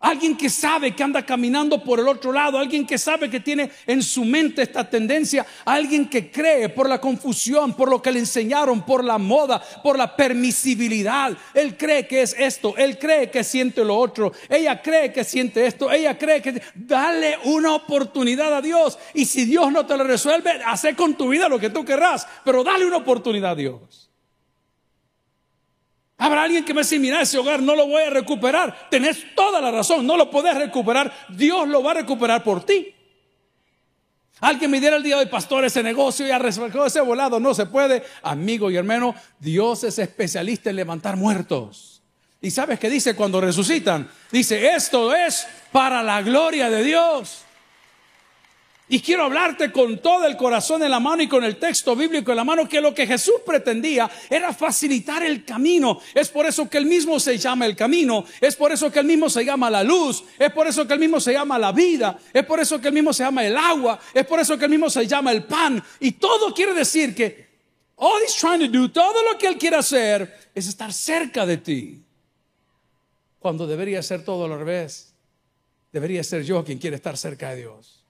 Alguien 0.01 0.35
que 0.35 0.49
sabe 0.49 0.95
que 0.95 1.03
anda 1.03 1.25
caminando 1.25 1.83
por 1.83 1.99
el 1.99 2.07
otro 2.07 2.31
lado, 2.31 2.57
alguien 2.57 2.87
que 2.87 2.97
sabe 2.97 3.29
que 3.29 3.39
tiene 3.39 3.71
en 3.85 4.01
su 4.01 4.25
mente 4.25 4.63
esta 4.63 4.89
tendencia, 4.89 5.45
alguien 5.63 6.09
que 6.09 6.31
cree 6.31 6.69
por 6.69 6.89
la 6.89 6.99
confusión, 6.99 7.75
por 7.75 7.89
lo 7.89 8.01
que 8.01 8.11
le 8.11 8.19
enseñaron, 8.19 8.83
por 8.83 9.03
la 9.03 9.17
moda, 9.17 9.61
por 9.83 9.97
la 9.97 10.15
permisibilidad. 10.15 11.37
Él 11.53 11.77
cree 11.77 12.07
que 12.07 12.23
es 12.23 12.35
esto, 12.37 12.75
él 12.77 12.97
cree 12.97 13.29
que 13.29 13.43
siente 13.43 13.85
lo 13.85 13.95
otro, 13.95 14.31
ella 14.49 14.81
cree 14.81 15.13
que 15.13 15.23
siente 15.23 15.65
esto, 15.65 15.91
ella 15.91 16.17
cree 16.17 16.41
que... 16.41 16.61
Dale 16.73 17.37
una 17.43 17.73
oportunidad 17.73 18.53
a 18.53 18.61
Dios 18.61 18.97
y 19.13 19.25
si 19.25 19.45
Dios 19.45 19.71
no 19.71 19.85
te 19.85 19.95
lo 19.97 20.03
resuelve, 20.03 20.61
hace 20.65 20.95
con 20.95 21.15
tu 21.15 21.29
vida 21.29 21.47
lo 21.47 21.59
que 21.59 21.69
tú 21.69 21.85
querrás, 21.85 22.27
pero 22.43 22.63
dale 22.63 22.85
una 22.85 22.97
oportunidad 22.97 23.51
a 23.51 23.55
Dios. 23.55 24.10
Habrá 26.23 26.43
alguien 26.43 26.63
que 26.63 26.71
me 26.71 26.81
dice, 26.81 26.99
mira, 26.99 27.19
ese 27.19 27.39
hogar 27.39 27.63
no 27.63 27.75
lo 27.75 27.87
voy 27.87 28.03
a 28.03 28.11
recuperar. 28.11 28.89
Tenés 28.91 29.33
toda 29.35 29.59
la 29.59 29.71
razón, 29.71 30.05
no 30.05 30.15
lo 30.15 30.29
podés 30.29 30.55
recuperar. 30.55 31.11
Dios 31.29 31.67
lo 31.67 31.81
va 31.81 31.91
a 31.91 31.93
recuperar 31.95 32.43
por 32.43 32.63
ti. 32.63 32.93
Alguien 34.39 34.69
me 34.69 34.79
diera 34.79 34.97
el 34.97 35.01
día 35.01 35.17
de 35.17 35.25
pastor 35.25 35.65
ese 35.65 35.81
negocio 35.81 36.27
y 36.27 36.31
resuelto 36.37 36.85
ese 36.85 37.01
volado. 37.01 37.39
No 37.39 37.55
se 37.55 37.65
puede. 37.65 38.03
Amigo 38.21 38.69
y 38.69 38.75
hermano, 38.75 39.15
Dios 39.39 39.83
es 39.83 39.97
especialista 39.97 40.69
en 40.69 40.75
levantar 40.75 41.17
muertos. 41.17 42.03
¿Y 42.39 42.51
sabes 42.51 42.77
qué 42.77 42.91
dice 42.91 43.15
cuando 43.15 43.41
resucitan? 43.41 44.07
Dice, 44.31 44.75
esto 44.75 45.15
es 45.15 45.47
para 45.71 46.03
la 46.03 46.21
gloria 46.21 46.69
de 46.69 46.83
Dios. 46.83 47.45
Y 48.91 48.99
quiero 48.99 49.23
hablarte 49.23 49.71
con 49.71 49.99
todo 49.99 50.25
el 50.27 50.35
corazón 50.35 50.83
en 50.83 50.91
la 50.91 50.99
mano 50.99 51.23
y 51.23 51.29
con 51.29 51.45
el 51.45 51.55
texto 51.55 51.95
bíblico 51.95 52.31
en 52.31 52.35
la 52.35 52.43
mano 52.43 52.67
que 52.67 52.81
lo 52.81 52.93
que 52.93 53.07
Jesús 53.07 53.35
pretendía 53.45 54.11
era 54.29 54.53
facilitar 54.53 55.23
el 55.23 55.45
camino. 55.45 56.01
Es 56.13 56.27
por 56.27 56.45
eso 56.45 56.69
que 56.69 56.77
él 56.77 56.85
mismo 56.85 57.17
se 57.17 57.37
llama 57.37 57.65
el 57.65 57.73
camino. 57.73 58.25
Es 58.41 58.57
por 58.57 58.69
eso 58.73 58.91
que 58.91 58.99
él 58.99 59.05
mismo 59.05 59.29
se 59.29 59.45
llama 59.45 59.69
la 59.69 59.81
luz. 59.81 60.25
Es 60.37 60.51
por 60.51 60.67
eso 60.67 60.85
que 60.85 60.93
él 60.93 60.99
mismo 60.99 61.21
se 61.21 61.31
llama 61.31 61.57
la 61.57 61.71
vida. 61.71 62.19
Es 62.33 62.43
por 62.43 62.59
eso 62.59 62.81
que 62.81 62.89
él 62.89 62.93
mismo 62.93 63.13
se 63.13 63.23
llama 63.23 63.45
el 63.45 63.55
agua. 63.55 63.97
Es 64.13 64.25
por 64.25 64.41
eso 64.41 64.57
que 64.57 64.65
él 64.65 64.71
mismo 64.71 64.89
se 64.89 65.07
llama 65.07 65.31
el 65.31 65.45
pan. 65.45 65.81
Y 66.01 66.11
todo 66.11 66.53
quiere 66.53 66.73
decir 66.73 67.15
que 67.15 67.47
all 67.95 68.21
he's 68.21 68.35
trying 68.35 68.59
to 68.59 68.67
do, 68.67 68.91
todo 68.91 69.23
lo 69.23 69.37
que 69.37 69.47
él 69.47 69.57
quiere 69.57 69.77
hacer 69.77 70.49
es 70.53 70.67
estar 70.67 70.91
cerca 70.91 71.45
de 71.45 71.55
ti. 71.55 72.03
Cuando 73.39 73.65
debería 73.65 74.03
ser 74.03 74.25
todo 74.25 74.51
al 74.51 74.59
revés. 74.59 75.13
Debería 75.93 76.25
ser 76.25 76.43
yo 76.43 76.61
quien 76.65 76.77
quiere 76.77 76.97
estar 76.97 77.15
cerca 77.15 77.51
de 77.51 77.61
Dios. 77.61 78.00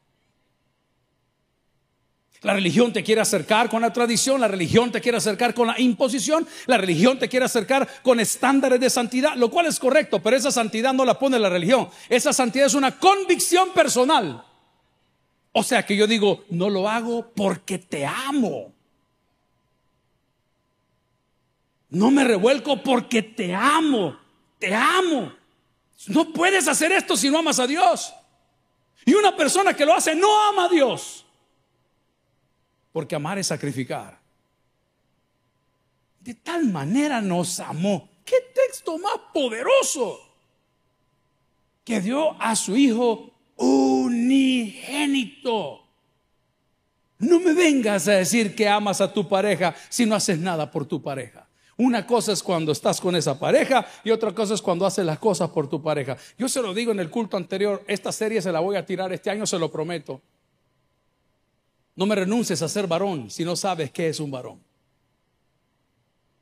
La 2.42 2.54
religión 2.54 2.92
te 2.92 3.04
quiere 3.04 3.22
acercar 3.22 3.70
con 3.70 3.84
la 3.84 3.94
tradición, 3.94 4.42
la 4.42 4.48
religión 4.48 4.92
te 4.92 5.00
quiere 5.00 5.20
acercar 5.20 5.54
con 5.54 5.68
la 5.68 5.80
imposición, 5.80 6.48
la 6.66 6.78
religión 6.78 7.20
te 7.20 7.30
quiere 7.30 7.46
acercar 7.46 7.88
con 8.02 8.20
estándares 8.20 8.80
de 8.80 8.90
santidad, 8.90 9.36
lo 9.36 9.52
cual 9.52 9.68
es 9.68 9.80
correcto, 9.80 10.24
pero 10.24 10.36
esa 10.36 10.50
santidad 10.50 10.92
no 10.92 11.06
la 11.06 11.20
pone 11.20 11.38
la 11.38 11.50
religión. 11.50 11.88
Esa 12.10 12.34
santidad 12.34 12.66
es 12.66 12.74
una 12.74 12.98
convicción 12.98 13.70
personal. 13.74 14.44
O 15.52 15.62
sea 15.62 15.86
que 15.86 15.96
yo 15.96 16.08
digo, 16.08 16.44
no 16.50 16.70
lo 16.70 16.90
hago 16.90 17.28
porque 17.36 17.78
te 17.78 18.08
amo. 18.08 18.74
No 21.90 22.10
me 22.10 22.24
revuelco 22.24 22.82
porque 22.82 23.22
te 23.22 23.54
amo, 23.54 24.18
te 24.58 24.74
amo. 24.74 25.32
No 26.08 26.34
puedes 26.34 26.68
hacer 26.68 26.92
esto 26.92 27.16
si 27.16 27.30
no 27.30 27.38
amas 27.38 27.60
a 27.60 27.68
Dios. 27.68 28.12
Y 29.06 29.14
una 29.14 29.36
persona 29.36 29.76
que 29.76 29.86
lo 29.86 29.94
hace 29.94 30.16
no 30.16 30.50
ama 30.50 30.66
a 30.66 30.70
Dios. 30.70 31.21
Porque 32.92 33.16
amar 33.16 33.40
es 33.40 33.48
sacrificar. 33.48 34.20
de 36.20 36.36
tal 36.36 36.66
manera 36.66 37.20
nos 37.20 37.60
amó. 37.60 38.08
¿Qué 38.24 38.36
texto 38.54 39.00
más 39.00 39.18
poderoso? 39.34 40.20
Que 41.84 42.00
dio 42.00 42.40
a 42.40 42.56
su 42.56 42.78
Hijo 42.78 43.32
unigénito. 43.56 45.80
No 47.18 47.40
me 47.40 47.54
vengas 47.54 48.08
a 48.08 48.14
decir 48.14 48.56
que 48.56 48.68
amas 48.68 49.02
a 49.02 49.12
tu 49.12 49.28
pareja 49.28 49.76
si 49.90 50.06
no 50.06 50.16
haces 50.16 50.40
nada 50.40 50.72
por 50.72 50.86
tu 50.86 51.02
pareja. 51.02 51.48
Una 51.78 52.06
cosa 52.06 52.32
es 52.32 52.44
cuando 52.44 52.72
estás 52.72 53.02
con 53.02 53.16
esa 53.16 53.40
pareja 53.40 53.88
y 54.04 54.12
otra 54.12 54.34
cosa 54.34 54.54
es 54.54 54.62
cuando 54.62 54.86
haces 54.86 55.06
las 55.06 55.18
cosas 55.18 55.50
por 55.50 55.68
tu 55.68 55.82
pareja. 55.82 56.16
Yo 56.38 56.48
se 56.48 56.62
lo 56.62 56.74
digo 56.74 56.92
en 56.92 57.00
el 57.00 57.10
culto 57.10 57.38
anterior, 57.38 57.84
esta 57.88 58.12
serie 58.12 58.42
se 58.42 58.52
la 58.52 58.60
voy 58.60 58.76
a 58.76 58.86
tirar 58.86 59.12
este 59.14 59.32
año, 59.32 59.48
se 59.48 59.58
lo 59.58 59.72
prometo. 59.72 60.22
No 61.96 62.06
me 62.06 62.16
renuncies 62.16 62.62
a 62.62 62.70
ser 62.70 62.88
varón 62.88 63.30
si 63.30 63.44
no 63.44 63.56
sabes 63.56 63.92
qué 63.92 64.10
es 64.10 64.20
un 64.20 64.32
varón. 64.32 64.60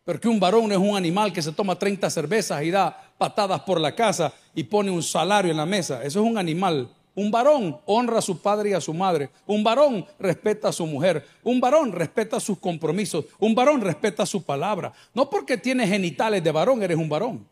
Porque 0.04 0.28
un 0.28 0.40
varón 0.40 0.72
es 0.72 0.78
un 0.78 0.96
animal 0.96 1.32
que 1.32 1.42
se 1.42 1.52
toma 1.52 1.78
30 1.78 2.10
cervezas 2.10 2.64
y 2.64 2.72
da 2.72 3.14
patadas 3.18 3.62
por 3.62 3.80
la 3.80 3.94
casa 3.94 4.34
y 4.56 4.64
pone 4.64 4.90
un 4.90 5.04
salario 5.04 5.52
en 5.52 5.58
la 5.58 5.66
mesa. 5.66 6.04
Eso 6.04 6.20
es 6.20 6.26
un 6.26 6.38
animal. 6.38 6.90
Un 7.14 7.30
varón 7.30 7.80
honra 7.86 8.20
a 8.20 8.22
su 8.22 8.42
padre 8.42 8.70
y 8.70 8.74
a 8.74 8.82
su 8.82 8.94
madre. 8.94 9.30
Un 9.46 9.64
varón 9.64 10.06
respeta 10.18 10.70
a 10.70 10.72
su 10.72 10.86
mujer. 10.88 11.28
Un 11.44 11.60
varón 11.60 11.92
respeta 11.92 12.40
sus 12.40 12.58
compromisos. 12.58 13.26
Un 13.38 13.54
varón 13.54 13.82
respeta 13.82 14.26
su 14.26 14.42
palabra. 14.42 14.94
No 15.14 15.30
porque 15.30 15.58
tienes 15.58 15.90
genitales 15.90 16.44
de 16.44 16.52
varón 16.52 16.82
eres 16.82 16.98
un 16.98 17.10
varón. 17.10 17.46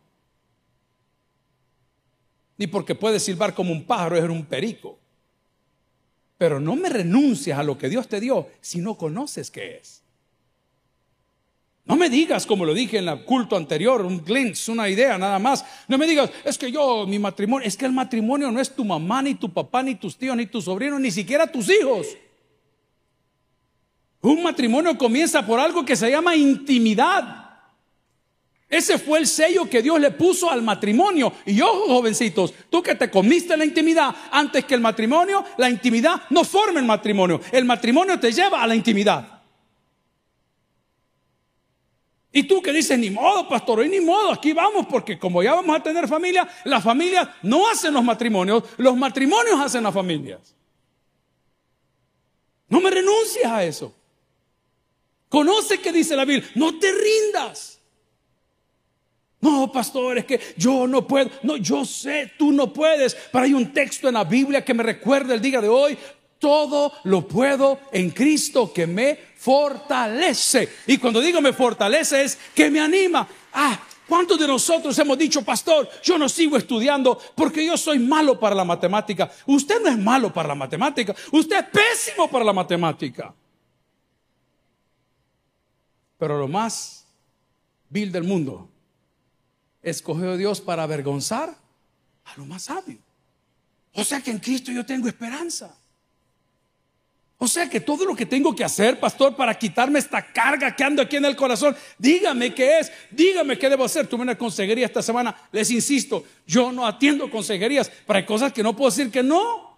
Ni 2.58 2.66
porque 2.66 2.96
puedes 2.96 3.22
silbar 3.24 3.54
como 3.54 3.72
un 3.72 3.84
pájaro 3.84 4.16
eres 4.16 4.30
un 4.30 4.46
perico. 4.46 4.98
Pero 6.38 6.60
no 6.60 6.76
me 6.76 6.90
renuncias 6.90 7.58
a 7.58 7.64
lo 7.64 7.78
que 7.78 7.90
Dios 7.90 8.08
te 8.08 8.20
dio 8.20 8.48
si 8.62 8.80
no 8.80 8.96
conoces 8.96 9.50
qué 9.50 9.78
es. 9.78 10.04
No 11.88 11.96
me 11.96 12.10
digas, 12.10 12.46
como 12.46 12.66
lo 12.66 12.74
dije 12.74 12.98
en 12.98 13.08
el 13.08 13.24
culto 13.24 13.56
anterior, 13.56 14.02
un 14.02 14.24
glimpse, 14.24 14.70
una 14.70 14.90
idea 14.90 15.18
nada 15.18 15.40
más. 15.40 15.64
No 15.88 15.98
me 15.98 16.06
digas, 16.06 16.30
es 16.44 16.58
que 16.58 16.70
yo, 16.70 17.08
mi 17.08 17.18
matrimonio, 17.18 17.66
es 17.66 17.78
que 17.78 17.86
el 17.86 17.94
matrimonio 17.94 18.52
no 18.52 18.60
es 18.60 18.76
tu 18.76 18.84
mamá, 18.84 19.22
ni 19.22 19.36
tu 19.36 19.52
papá, 19.52 19.82
ni 19.82 19.96
tus 19.96 20.18
tíos, 20.18 20.36
ni 20.36 20.46
tus 20.46 20.66
sobrinos, 20.66 21.00
ni 21.00 21.12
siquiera 21.12 21.48
tus 21.48 21.70
hijos. 21.70 22.08
Un 24.22 24.44
matrimonio 24.44 24.98
comienza 24.98 25.46
por 25.46 25.62
algo 25.62 25.86
que 25.86 25.96
se 25.96 26.12
llama 26.12 26.36
intimidad. 26.36 27.47
Ese 28.70 28.98
fue 28.98 29.20
el 29.20 29.28
sello 29.28 29.70
que 29.70 29.82
Dios 29.82 30.00
le 30.00 30.12
puso 30.12 30.52
al 30.52 30.62
matrimonio. 30.62 31.32
Y 31.46 31.62
ojo, 31.62 31.88
jovencitos, 31.88 32.54
tú 32.70 32.84
que 32.84 32.96
te 32.96 33.10
comiste 33.10 33.56
la 33.56 33.64
intimidad 33.64 34.14
antes 34.30 34.66
que 34.66 34.76
el 34.76 34.82
matrimonio, 34.82 35.44
la 35.58 35.70
intimidad 35.70 36.24
no 36.30 36.44
forma 36.44 36.80
el 36.80 36.86
matrimonio. 36.86 37.40
El 37.52 37.64
matrimonio 37.64 38.20
te 38.20 38.32
lleva 38.32 38.62
a 38.62 38.68
la 38.68 38.76
intimidad. 38.76 39.42
Y 42.34 42.44
tú 42.44 42.62
que 42.62 42.74
dices, 42.74 43.00
ni 43.00 43.10
modo, 43.10 43.48
pastor, 43.48 43.80
hoy 43.80 43.90
ni 43.90 44.02
modo, 44.02 44.32
aquí 44.34 44.52
vamos, 44.52 44.86
porque 44.88 45.18
como 45.18 45.42
ya 45.42 45.56
vamos 45.56 45.76
a 45.76 45.82
tener 45.82 46.08
familia, 46.08 46.48
las 46.66 46.84
familias 46.84 47.30
no 47.42 47.70
hacen 47.70 47.94
los 47.94 48.04
matrimonios, 48.04 48.64
los 48.78 48.98
matrimonios 48.98 49.60
hacen 49.60 49.82
las 49.82 49.94
familias. 49.94 50.56
No 52.68 52.82
me 52.82 52.92
renuncies 52.92 53.46
a 53.46 53.64
eso. 53.64 53.96
Conoce 55.30 55.80
que 55.80 55.92
dice 55.94 56.18
la 56.18 56.26
Biblia, 56.26 56.50
no 56.56 56.78
te 56.78 56.92
rindas. 56.92 57.77
No, 59.40 59.72
pastor, 59.72 60.18
es 60.18 60.26
que 60.26 60.40
yo 60.58 60.88
no 60.88 61.06
puedo. 61.08 61.30
No, 61.44 61.58
yo 61.58 61.86
sé, 61.86 62.34
tú 62.38 62.52
no 62.52 62.74
puedes. 62.74 63.16
Pero 63.32 63.44
hay 63.44 63.54
un 63.54 63.72
texto 63.72 64.08
en 64.08 64.16
la 64.16 64.24
Biblia 64.24 64.66
que 64.66 64.74
me 64.74 64.84
recuerda 64.84 65.34
el 65.34 65.42
día 65.42 65.62
de 65.62 65.70
hoy. 65.70 65.98
Todo 66.40 66.94
lo 67.04 67.28
puedo 67.28 67.80
en 67.92 68.12
Cristo 68.12 68.72
que 68.74 68.88
me 68.88 69.18
fortalece. 69.38 70.70
Y 70.88 70.98
cuando 70.98 71.22
digo 71.22 71.42
me 71.42 71.54
fortalece 71.54 72.24
es 72.24 72.38
que 72.54 72.70
me 72.70 72.80
anima. 72.80 73.28
Ah, 73.54 73.80
¿cuántos 74.08 74.40
de 74.40 74.48
nosotros 74.48 74.98
hemos 75.00 75.18
dicho, 75.18 75.44
pastor, 75.44 75.90
yo 76.04 76.18
no 76.18 76.30
sigo 76.30 76.58
estudiando 76.58 77.20
porque 77.36 77.66
yo 77.66 77.78
soy 77.78 78.00
malo 78.00 78.40
para 78.40 78.56
la 78.56 78.64
matemática? 78.64 79.32
Usted 79.46 79.82
no 79.82 79.90
es 79.90 79.98
malo 79.98 80.34
para 80.34 80.50
la 80.50 80.56
matemática. 80.56 81.16
Usted 81.32 81.58
es 81.58 81.66
pésimo 81.66 82.30
para 82.30 82.46
la 82.46 82.54
matemática. 82.54 83.34
Pero 86.18 86.40
lo 86.40 86.48
más 86.48 87.08
vil 87.90 88.12
del 88.12 88.24
mundo 88.24 88.70
escogió 89.82 90.38
Dios 90.38 90.62
para 90.62 90.84
avergonzar 90.84 91.56
a 92.26 92.38
lo 92.38 92.46
más 92.46 92.64
sabio. 92.64 92.98
O 93.94 94.04
sea 94.04 94.22
que 94.22 94.32
en 94.32 94.40
Cristo 94.40 94.72
yo 94.72 94.86
tengo 94.86 95.08
esperanza. 95.08 95.76
O 97.40 97.48
sea 97.48 97.70
que 97.70 97.80
todo 97.80 98.04
lo 98.06 98.16
que 98.16 98.26
tengo 98.26 98.56
que 98.56 98.64
hacer, 98.64 99.00
pastor, 99.00 99.36
para 99.36 99.54
quitarme 99.58 100.00
esta 100.00 100.34
carga 100.34 100.76
que 100.76 100.84
ando 100.84 101.04
aquí 101.04 101.18
en 101.18 101.26
el 101.26 101.36
corazón, 101.36 101.76
dígame 102.00 102.54
qué 102.54 102.80
es, 102.80 102.92
dígame 103.12 103.60
qué 103.60 103.70
debo 103.70 103.86
hacer. 103.86 104.08
Tuve 104.08 104.24
una 104.24 104.36
consejería 104.36 104.88
esta 104.88 105.04
semana, 105.04 105.36
les 105.52 105.70
insisto, 105.70 106.26
yo 106.48 106.72
no 106.72 106.88
atiendo 106.88 107.30
consejerías, 107.30 107.92
para 108.08 108.26
cosas 108.26 108.52
que 108.52 108.64
no 108.64 108.76
puedo 108.76 108.90
decir 108.90 109.12
que 109.12 109.22
no. 109.22 109.78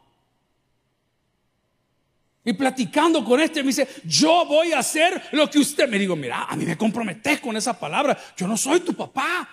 Y 2.45 2.53
platicando 2.53 3.25
con 3.25 3.41
este 3.41 3.61
me 3.61 3.67
dice, 3.67 3.87
yo 4.05 4.45
voy 4.45 4.71
a 4.71 4.79
hacer 4.79 5.21
lo 5.33 5.49
que 5.49 5.59
usted 5.59 5.89
me 5.89 5.99
digo, 5.99 6.15
mira, 6.15 6.45
a 6.45 6.55
mí 6.55 6.65
me 6.65 6.77
comprometes 6.77 7.41
con 7.41 7.57
esa 7.57 7.77
palabra, 7.77 8.17
yo 8.37 8.47
no 8.47 8.55
soy 8.55 8.79
tu 8.79 8.93
papá. 8.93 9.47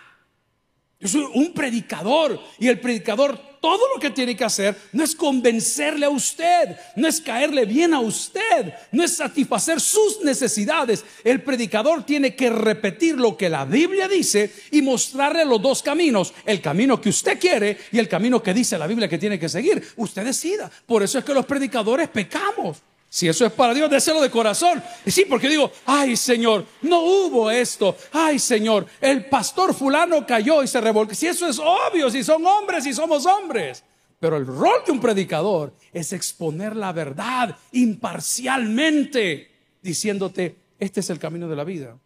Yo 0.99 1.09
soy 1.09 1.27
un 1.35 1.53
predicador 1.53 2.41
y 2.59 2.69
el 2.69 2.81
predicador 2.81 3.39
todo 3.61 3.83
lo 3.95 4.01
que 4.01 4.11
tiene 4.11 4.35
que 4.35 4.45
hacer 4.45 4.75
no 4.93 5.05
es 5.05 5.15
convencerle 5.15 6.07
a 6.07 6.11
usted, 6.11 6.77
no 6.95 7.07
es 7.07 7.21
caerle 7.21 7.67
bien 7.67 7.93
a 7.93 8.01
usted, 8.01 8.73
no 8.93 9.05
es 9.05 9.17
satisfacer 9.17 9.79
sus 9.79 10.23
necesidades. 10.23 11.05
El 11.23 11.43
predicador 11.43 12.07
tiene 12.07 12.35
que 12.35 12.49
repetir 12.49 13.17
lo 13.19 13.37
que 13.37 13.51
la 13.51 13.67
Biblia 13.67 14.09
dice 14.09 14.51
y 14.71 14.81
mostrarle 14.81 15.45
los 15.45 15.61
dos 15.61 15.83
caminos, 15.83 16.33
el 16.47 16.63
camino 16.63 16.99
que 16.99 17.11
usted 17.11 17.39
quiere 17.39 17.77
y 17.93 17.99
el 17.99 18.09
camino 18.09 18.43
que 18.43 18.55
dice 18.55 18.79
la 18.79 18.87
Biblia 18.87 19.09
que 19.09 19.19
tiene 19.19 19.39
que 19.39 19.51
seguir. 19.51 19.87
Usted 19.97 20.25
decida. 20.25 20.71
Por 20.87 21.03
eso 21.03 21.19
es 21.19 21.25
que 21.25 21.35
los 21.35 21.45
predicadores 21.45 22.09
pecamos. 22.09 22.79
Si 23.17 23.27
eso 23.27 23.47
es 23.47 23.53
para 23.53 23.73
Dios, 23.73 23.89
déselo 23.89 24.21
de 24.21 24.29
corazón. 24.29 24.83
Y 25.07 25.11
sí, 25.11 25.25
porque 25.27 25.49
digo, 25.49 25.73
ay 25.87 26.19
Señor, 26.19 26.67
no 26.83 27.01
hubo 27.01 27.51
esto. 27.51 27.97
Ay 28.13 28.39
Señor, 28.39 28.85
el 29.01 29.25
pastor 29.25 29.73
fulano 29.73 30.27
cayó 30.27 30.63
y 30.63 30.67
se 30.67 30.83
revolcó. 30.83 31.15
Si 31.15 31.27
eso 31.27 31.49
es 31.49 31.59
obvio, 31.59 32.11
si 32.11 32.23
son 32.23 32.45
hombres 32.45 32.85
y 32.85 32.93
somos 32.93 33.25
hombres. 33.25 33.83
Pero 34.21 34.37
el 34.37 34.47
rol 34.47 34.83
de 34.85 34.93
un 34.93 35.01
predicador 35.01 35.73
es 35.95 36.13
exponer 36.13 36.77
la 36.77 36.93
verdad 36.93 37.57
imparcialmente, 37.73 39.51
diciéndote, 39.81 40.55
este 40.79 41.01
es 41.01 41.09
el 41.09 41.19
camino 41.19 41.49
de 41.49 41.57
la 41.57 41.65
vida. 41.65 41.97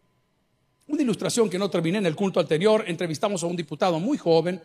Una 0.87 1.01
ilustración 1.01 1.49
que 1.49 1.59
no 1.59 1.69
terminé 1.69 1.97
en 1.97 2.05
el 2.05 2.15
culto 2.15 2.39
anterior, 2.39 2.85
entrevistamos 2.87 3.43
a 3.43 3.47
un 3.47 3.57
diputado 3.57 3.99
muy 3.99 4.17
joven 4.17 4.61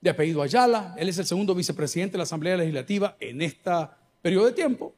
de 0.00 0.08
apellido 0.08 0.40
Ayala. 0.40 0.94
Él 0.96 1.10
es 1.10 1.18
el 1.18 1.26
segundo 1.26 1.54
vicepresidente 1.54 2.12
de 2.12 2.18
la 2.18 2.24
Asamblea 2.24 2.56
Legislativa 2.56 3.18
en 3.20 3.42
este 3.42 3.70
periodo 4.22 4.46
de 4.46 4.52
tiempo. 4.52 4.94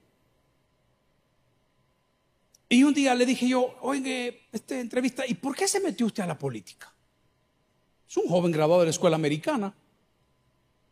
Y 2.69 2.83
un 2.83 2.93
día 2.93 3.15
le 3.15 3.27
dije 3.27 3.49
yo, 3.49 3.77
oye, 3.81 4.49
esta 4.53 4.79
entrevista, 4.79 5.25
¿y 5.27 5.35
por 5.35 5.55
qué 5.55 5.69
se 5.69 5.81
metió 5.81 6.07
usted 6.07 6.25
a 6.25 6.27
la 6.27 6.39
política? 6.39 6.93
Es 8.09 8.17
un 8.17 8.29
joven 8.29 8.51
graduado 8.53 8.81
de 8.81 8.87
la 8.87 8.91
escuela 8.91 9.17
americana. 9.17 9.73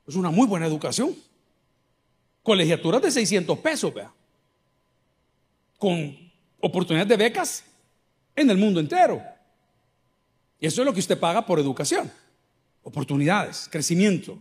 Es 0.06 0.14
una 0.14 0.30
muy 0.30 0.46
buena 0.46 0.66
educación. 0.66 1.16
Colegiaturas 2.42 3.02
de 3.02 3.10
600 3.10 3.58
pesos, 3.58 3.92
vea. 3.92 4.12
Con 5.78 6.16
oportunidades 6.60 7.08
de 7.08 7.16
becas 7.16 7.64
en 8.36 8.50
el 8.50 8.58
mundo 8.58 8.80
entero. 8.80 9.22
Y 10.60 10.66
eso 10.66 10.82
es 10.82 10.86
lo 10.86 10.92
que 10.92 11.00
usted 11.00 11.18
paga 11.18 11.44
por 11.44 11.58
educación. 11.58 12.10
Oportunidades, 12.82 13.68
crecimiento, 13.70 14.38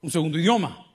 un 0.00 0.10
segundo 0.10 0.38
idioma. 0.38 0.86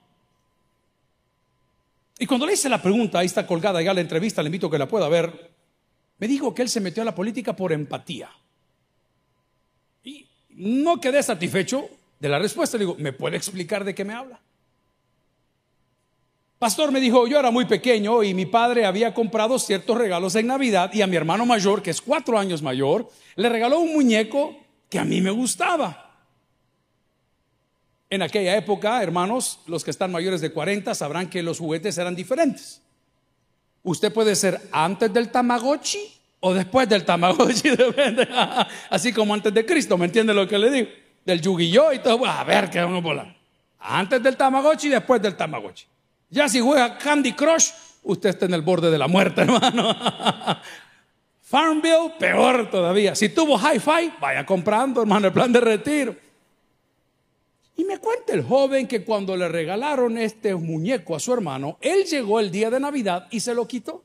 Y 2.18 2.26
cuando 2.26 2.46
le 2.46 2.54
hice 2.54 2.68
la 2.68 2.80
pregunta, 2.80 3.18
ahí 3.18 3.26
está 3.26 3.46
colgada 3.46 3.82
ya 3.82 3.92
la 3.92 4.00
entrevista, 4.00 4.42
le 4.42 4.48
invito 4.48 4.68
a 4.68 4.70
que 4.70 4.78
la 4.78 4.88
pueda 4.88 5.08
ver. 5.08 5.55
Me 6.18 6.28
dijo 6.28 6.54
que 6.54 6.62
él 6.62 6.68
se 6.68 6.80
metió 6.80 7.02
a 7.02 7.06
la 7.06 7.14
política 7.14 7.54
por 7.54 7.72
empatía. 7.72 8.30
Y 10.02 10.26
no 10.50 11.00
quedé 11.00 11.22
satisfecho 11.22 11.88
de 12.18 12.28
la 12.28 12.38
respuesta. 12.38 12.76
Le 12.76 12.84
digo, 12.84 12.96
¿me 12.98 13.12
puede 13.12 13.36
explicar 13.36 13.84
de 13.84 13.94
qué 13.94 14.04
me 14.04 14.14
habla? 14.14 14.40
Pastor 16.58 16.90
me 16.90 17.00
dijo, 17.00 17.26
yo 17.26 17.38
era 17.38 17.50
muy 17.50 17.66
pequeño 17.66 18.22
y 18.22 18.32
mi 18.32 18.46
padre 18.46 18.86
había 18.86 19.12
comprado 19.12 19.58
ciertos 19.58 19.98
regalos 19.98 20.34
en 20.36 20.46
Navidad 20.46 20.90
y 20.94 21.02
a 21.02 21.06
mi 21.06 21.16
hermano 21.16 21.44
mayor, 21.44 21.82
que 21.82 21.90
es 21.90 22.00
cuatro 22.00 22.38
años 22.38 22.62
mayor, 22.62 23.10
le 23.34 23.50
regaló 23.50 23.80
un 23.80 23.92
muñeco 23.92 24.56
que 24.88 24.98
a 24.98 25.04
mí 25.04 25.20
me 25.20 25.30
gustaba. 25.30 26.14
En 28.08 28.22
aquella 28.22 28.56
época, 28.56 29.02
hermanos, 29.02 29.60
los 29.66 29.84
que 29.84 29.90
están 29.90 30.12
mayores 30.12 30.40
de 30.40 30.50
40 30.50 30.94
sabrán 30.94 31.28
que 31.28 31.42
los 31.42 31.58
juguetes 31.58 31.98
eran 31.98 32.16
diferentes. 32.16 32.80
Usted 33.86 34.12
puede 34.12 34.34
ser 34.34 34.60
antes 34.72 35.12
del 35.12 35.30
Tamagotchi 35.30 36.00
o 36.40 36.52
después 36.52 36.88
del 36.88 37.04
Tamagotchi, 37.04 37.70
depende. 37.76 38.28
Así 38.90 39.12
como 39.12 39.32
antes 39.32 39.54
de 39.54 39.64
Cristo, 39.64 39.96
¿me 39.96 40.06
entiende 40.06 40.34
lo 40.34 40.48
que 40.48 40.58
le 40.58 40.70
digo? 40.72 40.88
Del 41.24 41.40
Yu-Gi-Oh 41.40 41.92
y 41.92 42.00
todo. 42.00 42.26
A 42.26 42.42
ver 42.42 42.68
qué 42.68 42.84
uno 42.84 43.00
volar. 43.00 43.32
Antes 43.78 44.20
del 44.20 44.36
Tamagotchi 44.36 44.88
y 44.88 44.90
después 44.90 45.22
del 45.22 45.36
Tamagotchi. 45.36 45.86
Ya 46.28 46.48
si 46.48 46.58
juega 46.58 46.98
Candy 46.98 47.32
Crush, 47.34 47.68
usted 48.02 48.30
está 48.30 48.46
en 48.46 48.54
el 48.54 48.62
borde 48.62 48.90
de 48.90 48.98
la 48.98 49.06
muerte, 49.06 49.40
hermano. 49.42 49.96
Farmville, 51.42 52.14
peor 52.18 52.68
todavía. 52.68 53.14
Si 53.14 53.28
tuvo 53.28 53.56
hi-fi, 53.56 54.14
vaya 54.20 54.44
comprando, 54.44 55.02
hermano, 55.02 55.28
el 55.28 55.32
plan 55.32 55.52
de 55.52 55.60
retiro. 55.60 56.16
Y 57.76 57.84
me 57.84 57.98
cuenta 57.98 58.32
el 58.32 58.42
joven 58.42 58.88
que 58.88 59.04
cuando 59.04 59.36
le 59.36 59.48
regalaron 59.48 60.16
este 60.16 60.54
muñeco 60.54 61.14
a 61.14 61.20
su 61.20 61.32
hermano, 61.32 61.76
él 61.82 62.04
llegó 62.04 62.40
el 62.40 62.50
día 62.50 62.70
de 62.70 62.80
Navidad 62.80 63.28
y 63.30 63.40
se 63.40 63.54
lo 63.54 63.68
quitó. 63.68 64.02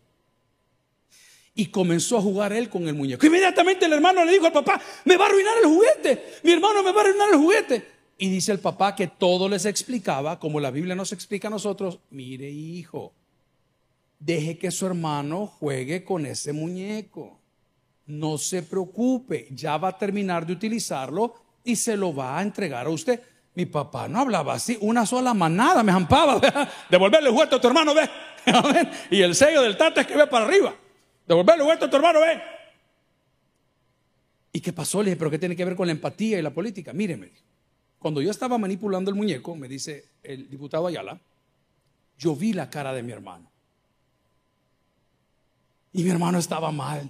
Y 1.55 1.67
comenzó 1.67 2.17
a 2.17 2.21
jugar 2.21 2.51
él 2.51 2.69
con 2.69 2.87
el 2.87 2.95
muñeco. 2.95 3.25
Inmediatamente 3.25 3.85
el 3.85 3.93
hermano 3.93 4.25
le 4.25 4.33
dijo 4.33 4.45
al 4.45 4.53
papá, 4.53 4.81
me 5.05 5.15
va 5.15 5.25
a 5.25 5.27
arruinar 5.29 5.53
el 5.57 5.69
juguete, 5.69 6.23
mi 6.43 6.51
hermano 6.51 6.83
me 6.83 6.91
va 6.91 7.01
a 7.01 7.03
arruinar 7.05 7.29
el 7.31 7.37
juguete. 7.37 7.85
Y 8.17 8.29
dice 8.29 8.51
el 8.51 8.59
papá 8.59 8.95
que 8.95 9.07
todo 9.07 9.49
les 9.49 9.65
explicaba, 9.65 10.37
como 10.37 10.59
la 10.59 10.69
Biblia 10.69 10.95
nos 10.95 11.11
explica 11.11 11.47
a 11.47 11.51
nosotros, 11.51 11.99
mire 12.09 12.49
hijo, 12.49 13.13
deje 14.19 14.57
que 14.57 14.69
su 14.69 14.85
hermano 14.85 15.47
juegue 15.47 16.03
con 16.03 16.25
ese 16.25 16.53
muñeco. 16.53 17.39
No 18.05 18.37
se 18.37 18.63
preocupe, 18.63 19.47
ya 19.51 19.77
va 19.77 19.89
a 19.89 19.97
terminar 19.97 20.45
de 20.45 20.53
utilizarlo 20.53 21.35
y 21.63 21.75
se 21.77 21.95
lo 21.95 22.13
va 22.13 22.37
a 22.37 22.41
entregar 22.41 22.87
a 22.87 22.89
usted. 22.89 23.21
Mi 23.53 23.65
papá 23.65 24.07
no 24.07 24.19
hablaba 24.19 24.53
así, 24.53 24.77
una 24.81 25.05
sola 25.05 25.33
manada 25.33 25.83
me 25.83 25.91
jampaba. 25.91 26.39
Devolverle 26.89 27.29
el 27.29 27.33
juguete 27.33 27.55
a 27.55 27.61
tu 27.61 27.67
hermano, 27.67 27.93
ve. 27.93 28.09
y 29.11 29.21
el 29.21 29.35
sello 29.35 29.61
del 29.61 29.77
tata 29.77 30.01
es 30.01 30.07
que 30.07 30.15
ve 30.15 30.27
para 30.27 30.45
arriba. 30.45 30.73
Devolverle 31.27 31.61
el 31.61 31.65
juguete 31.65 31.85
a 31.85 31.89
tu 31.89 31.95
hermano, 31.97 32.21
ve. 32.21 32.41
¿Y 34.53 34.61
qué 34.61 34.73
pasó? 34.73 35.01
Le 35.01 35.11
dije, 35.11 35.17
pero 35.17 35.31
¿qué 35.31 35.39
tiene 35.39 35.55
que 35.55 35.65
ver 35.65 35.75
con 35.75 35.87
la 35.87 35.91
empatía 35.91 36.39
y 36.39 36.41
la 36.41 36.51
política? 36.51 36.93
Míreme, 36.93 37.31
cuando 37.99 38.21
yo 38.21 38.31
estaba 38.31 38.57
manipulando 38.57 39.11
el 39.11 39.15
muñeco, 39.15 39.55
me 39.55 39.67
dice 39.67 40.05
el 40.23 40.49
diputado 40.49 40.87
Ayala, 40.87 41.19
yo 42.17 42.35
vi 42.35 42.53
la 42.53 42.69
cara 42.69 42.93
de 42.93 43.03
mi 43.03 43.11
hermano. 43.11 43.49
Y 45.93 46.03
mi 46.03 46.09
hermano 46.09 46.37
estaba 46.37 46.71
mal. 46.71 47.09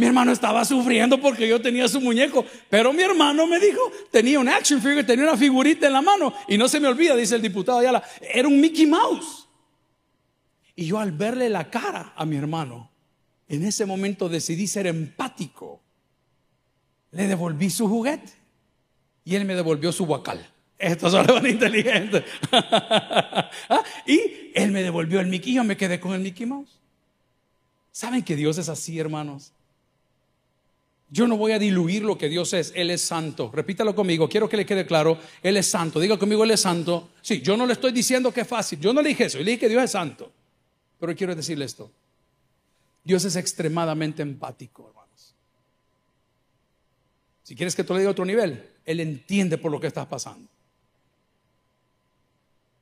Mi 0.00 0.06
hermano 0.06 0.32
estaba 0.32 0.64
sufriendo 0.64 1.20
porque 1.20 1.46
yo 1.46 1.60
tenía 1.60 1.86
su 1.86 2.00
muñeco. 2.00 2.46
Pero 2.70 2.90
mi 2.90 3.02
hermano 3.02 3.46
me 3.46 3.60
dijo, 3.60 3.92
tenía 4.10 4.40
un 4.40 4.48
action 4.48 4.80
figure, 4.80 5.04
tenía 5.04 5.26
una 5.26 5.36
figurita 5.36 5.88
en 5.88 5.92
la 5.92 6.00
mano. 6.00 6.32
Y 6.48 6.56
no 6.56 6.68
se 6.68 6.80
me 6.80 6.88
olvida, 6.88 7.14
dice 7.14 7.34
el 7.34 7.42
diputado 7.42 7.80
Ayala, 7.80 8.02
era 8.32 8.48
un 8.48 8.58
Mickey 8.58 8.86
Mouse. 8.86 9.46
Y 10.74 10.86
yo 10.86 10.98
al 10.98 11.12
verle 11.12 11.50
la 11.50 11.68
cara 11.68 12.14
a 12.16 12.24
mi 12.24 12.36
hermano, 12.36 12.90
en 13.46 13.62
ese 13.62 13.84
momento 13.84 14.30
decidí 14.30 14.66
ser 14.66 14.86
empático. 14.86 15.82
Le 17.10 17.28
devolví 17.28 17.68
su 17.68 17.86
juguete 17.86 18.32
y 19.22 19.34
él 19.34 19.44
me 19.44 19.54
devolvió 19.54 19.92
su 19.92 20.06
guacal. 20.06 20.48
Estos 20.78 21.12
son 21.12 21.26
los 21.26 21.44
inteligentes. 21.46 22.24
¿Ah? 22.52 23.84
Y 24.06 24.50
él 24.54 24.70
me 24.72 24.82
devolvió 24.82 25.20
el 25.20 25.26
Mickey 25.26 25.52
yo 25.52 25.62
me 25.62 25.76
quedé 25.76 26.00
con 26.00 26.14
el 26.14 26.20
Mickey 26.22 26.46
Mouse. 26.46 26.80
¿Saben 27.92 28.22
que 28.22 28.34
Dios 28.34 28.56
es 28.56 28.70
así, 28.70 28.98
hermanos? 28.98 29.52
Yo 31.12 31.26
no 31.26 31.36
voy 31.36 31.50
a 31.52 31.58
diluir 31.58 32.04
lo 32.04 32.16
que 32.16 32.28
Dios 32.28 32.52
es. 32.52 32.72
Él 32.76 32.88
es 32.90 33.02
santo. 33.02 33.50
Repítalo 33.52 33.96
conmigo. 33.96 34.28
Quiero 34.28 34.48
que 34.48 34.56
le 34.56 34.64
quede 34.64 34.86
claro. 34.86 35.18
Él 35.42 35.56
es 35.56 35.66
santo. 35.66 35.98
Diga 35.98 36.16
conmigo, 36.16 36.44
Él 36.44 36.52
es 36.52 36.60
santo. 36.60 37.10
Sí, 37.20 37.42
yo 37.42 37.56
no 37.56 37.66
le 37.66 37.72
estoy 37.72 37.90
diciendo 37.90 38.32
que 38.32 38.42
es 38.42 38.48
fácil. 38.48 38.78
Yo 38.78 38.92
no 38.92 39.02
le 39.02 39.08
dije 39.08 39.24
eso. 39.24 39.38
Yo 39.38 39.44
le 39.44 39.50
dije 39.50 39.60
que 39.60 39.68
Dios 39.68 39.82
es 39.82 39.90
santo. 39.90 40.30
Pero 41.00 41.16
quiero 41.16 41.34
decirle 41.34 41.64
esto. 41.64 41.90
Dios 43.02 43.24
es 43.24 43.34
extremadamente 43.34 44.22
empático, 44.22 44.88
hermanos. 44.88 45.34
Si 47.42 47.56
quieres 47.56 47.74
que 47.74 47.82
te 47.82 47.92
lo 47.92 47.98
diga 47.98 48.10
a 48.10 48.12
otro 48.12 48.24
nivel, 48.24 48.70
Él 48.84 49.00
entiende 49.00 49.58
por 49.58 49.72
lo 49.72 49.80
que 49.80 49.88
estás 49.88 50.06
pasando. 50.06 50.48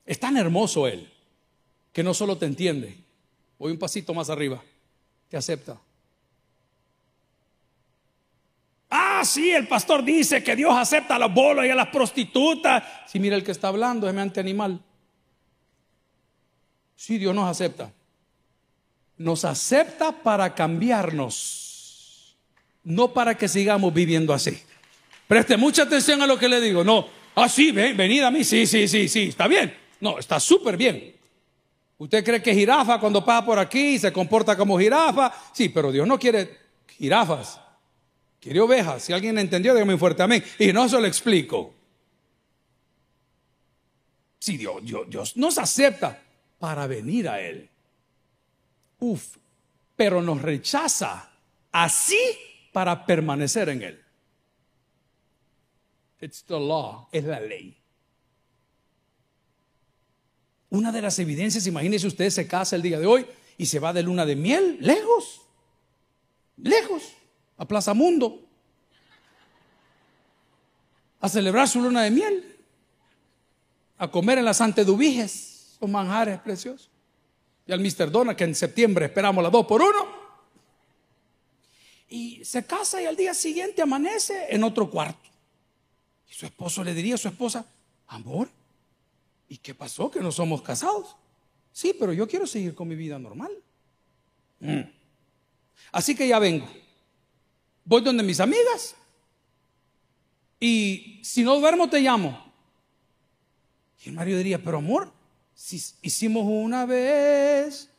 Es 0.04 0.20
tan 0.20 0.36
hermoso 0.36 0.86
Él 0.86 1.10
que 1.94 2.02
no 2.02 2.12
solo 2.12 2.36
te 2.36 2.44
entiende. 2.44 2.94
Voy 3.58 3.72
un 3.72 3.78
pasito 3.78 4.12
más 4.12 4.28
arriba. 4.28 4.62
Te 5.30 5.38
acepta 5.38 5.80
Ah, 9.18 9.24
sí, 9.24 9.50
el 9.50 9.66
pastor 9.66 10.04
dice 10.04 10.44
que 10.44 10.54
Dios 10.54 10.72
acepta 10.72 11.16
a 11.16 11.18
los 11.18 11.35
bolos 11.35 11.66
y 11.66 11.70
a 11.70 11.74
las 11.74 11.88
prostitutas. 11.88 12.85
Si 13.09 13.18
mira 13.18 13.35
el 13.35 13.42
que 13.42 13.50
está 13.50 13.66
hablando, 13.66 14.07
es 14.07 14.14
mente 14.14 14.38
animal. 14.38 14.81
Sí, 16.94 17.18
Dios 17.18 17.35
nos 17.35 17.50
acepta. 17.50 17.90
Nos 19.16 19.44
acepta 19.44 20.12
para 20.12 20.54
cambiarnos, 20.54 22.37
no 22.85 23.12
para 23.12 23.37
que 23.37 23.48
sigamos 23.48 23.92
viviendo 23.92 24.33
así. 24.33 24.62
Preste 25.26 25.57
mucha 25.57 25.83
atención 25.83 26.22
a 26.22 26.26
lo 26.26 26.38
que 26.38 26.48
le 26.48 26.61
digo. 26.61 26.85
No, 26.85 27.09
ah, 27.35 27.48
sí, 27.48 27.72
ven, 27.72 27.96
venid 27.96 28.22
a 28.22 28.31
mí. 28.31 28.44
Sí, 28.44 28.68
sí, 28.68 28.87
sí, 28.87 29.09
sí, 29.09 29.22
está 29.31 29.48
bien. 29.48 29.76
No, 29.98 30.20
está 30.20 30.38
súper 30.38 30.76
bien. 30.76 31.16
Usted 31.98 32.24
cree 32.24 32.40
que 32.40 32.54
jirafa 32.54 33.00
cuando 33.00 33.24
pasa 33.24 33.44
por 33.44 33.59
aquí 33.59 33.98
se 33.98 34.12
comporta 34.12 34.57
como 34.57 34.78
jirafa. 34.78 35.33
Sí, 35.52 35.70
pero 35.70 35.90
Dios 35.90 36.07
no 36.07 36.20
quiere 36.20 36.57
jirafas. 36.96 37.61
Quiere 38.40 38.61
ovejas. 38.61 39.03
Si 39.03 39.12
alguien 39.12 39.38
entendió, 39.38 39.74
dígame 39.74 39.98
fuerte 39.98 40.22
amén. 40.22 40.44
Y 40.59 40.72
no 40.72 40.88
se 40.88 41.01
lo 41.01 41.07
explico. 41.07 41.74
Si 44.38 44.57
Dios, 44.57 44.85
Dios, 44.85 45.11
Dios 45.11 45.37
nos 45.37 45.59
acepta 45.59 46.22
para 46.59 46.87
venir 46.87 47.29
a 47.29 47.40
Él. 47.40 47.68
Uf, 49.01 49.37
pero 49.96 50.22
nos 50.22 50.40
rechaza 50.40 51.31
así 51.72 52.18
para 52.72 53.05
permanecer 53.05 53.68
en 53.68 53.83
Él. 53.83 54.05
It's 56.20 56.44
the 56.44 56.59
law, 56.59 57.09
es 57.12 57.24
la 57.24 57.40
ley. 57.40 57.77
Una 60.70 60.92
de 60.92 61.01
las 61.01 61.18
evidencias, 61.18 61.66
imagínese 61.66 62.07
usted 62.07 62.31
se 62.31 62.46
casa 62.46 62.77
el 62.77 62.83
día 62.83 62.98
de 62.98 63.07
hoy 63.07 63.27
y 63.57 63.66
se 63.66 63.79
va 63.79 63.92
de 63.92 64.03
luna 64.03 64.27
de 64.27 64.37
miel, 64.37 64.79
lejos, 64.81 65.42
lejos 66.57 67.17
a 67.59 67.66
Plaza 67.66 67.92
Mundo 67.92 68.49
a 71.21 71.29
celebrar 71.29 71.68
su 71.68 71.81
luna 71.83 72.05
de 72.05 72.11
miel, 72.12 72.57
a 73.99 74.09
comer 74.09 74.38
en 74.38 74.44
las 74.44 74.61
antedubiges, 74.61 75.77
son 75.81 75.90
manjares 75.90 76.38
preciosos. 76.40 76.90
Y 77.66 77.73
al 77.73 77.81
Mr. 77.81 78.11
Dona, 78.11 78.37
que 78.37 78.44
en 78.44 78.55
septiembre 78.55 79.07
esperamos 79.07 79.42
las 79.42 79.53
dos 79.53 79.66
por 79.66 79.83
uno. 79.83 80.16
Y 82.09 82.42
se 82.44 82.64
casa 82.64 83.03
y 83.03 83.07
al 83.07 83.16
día 83.16 83.35
siguiente 83.35 83.83
amanece 83.83 84.47
en 84.49 84.62
otro 84.62 84.88
cuarto. 84.88 85.29
Y 86.31 86.33
su 86.33 86.47
esposo 86.47 86.85
le 86.85 86.94
diría 86.94 87.16
a 87.16 87.18
su 87.18 87.29
esposa, 87.29 87.66
amor, 88.07 88.49
¿y 89.49 89.59
qué 89.59 89.75
pasó? 89.75 90.11
Que 90.11 90.21
no 90.21 90.31
somos 90.31 90.62
casados. 90.62 91.16
Sí, 91.73 91.94
pero 91.99 92.12
yo 92.12 92.27
quiero 92.29 92.47
seguir 92.47 92.75
con 92.75 92.88
mi 92.88 92.94
vida 92.94 93.18
normal. 93.18 93.51
Mm. 94.61 94.83
Así 95.92 96.14
que 96.14 96.29
ya 96.29 96.38
vengo 96.38 96.66
voy 97.88 98.03
donde 98.03 98.22
mis 98.22 98.38
amigas 98.38 98.94
y 100.61 101.20
si 101.22 101.42
no 101.42 101.59
duermo 101.59 101.88
te 101.88 102.01
llamo. 102.01 102.53
Y 104.05 104.11
el 104.11 104.14
marido 104.14 104.37
diría, 104.38 104.62
pero 104.62 104.79
amor, 104.79 105.11
si 105.55 105.83
hicimos 106.03 106.44
una 106.46 106.85
vez 106.85 107.90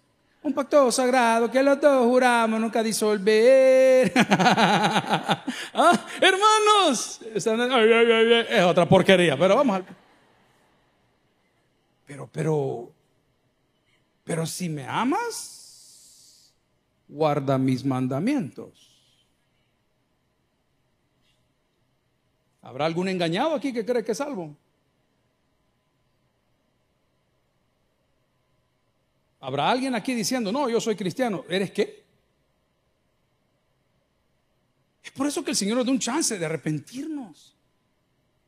un 0.42 0.54
pacto 0.54 0.90
sagrado 0.92 1.52
que 1.52 1.62
los 1.62 1.82
dos 1.82 2.06
juramos 2.06 2.62
nunca 2.62 2.84
disolver. 2.84 4.14
¿Ah? 4.16 6.06
Hermanos, 6.22 7.20
es 7.34 7.48
otra 8.64 8.88
porquería, 8.88 9.38
pero 9.38 9.56
vamos. 9.56 9.82
Pero, 12.06 12.30
pero, 12.32 12.92
pero 14.24 14.46
si 14.46 14.70
me 14.70 14.86
amas, 14.88 16.54
guarda 17.08 17.58
mis 17.58 17.84
mandamientos. 17.84 18.89
¿Habrá 22.70 22.86
algún 22.86 23.10
engañado 23.10 23.56
aquí 23.56 23.74
que 23.74 23.84
cree 23.84 24.06
que 24.06 24.12
es 24.12 24.18
salvo? 24.20 24.56
¿Habrá 29.40 29.72
alguien 29.72 29.96
aquí 29.96 30.14
diciendo, 30.14 30.52
no, 30.52 30.70
yo 30.70 30.80
soy 30.80 30.96
cristiano? 30.96 31.44
¿Eres 31.50 31.72
qué? 31.72 32.04
Es 35.04 35.10
por 35.10 35.26
eso 35.26 35.44
que 35.44 35.50
el 35.50 35.58
Señor 35.58 35.78
nos 35.78 35.86
da 35.88 35.92
un 35.92 35.98
chance 35.98 36.38
de 36.38 36.46
arrepentirnos, 36.46 37.56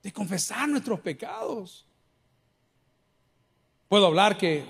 de 0.04 0.14
confesar 0.14 0.70
nuestros 0.70 1.00
pecados. 1.00 1.84
Puedo 3.90 4.06
hablar 4.06 4.38
que 4.38 4.64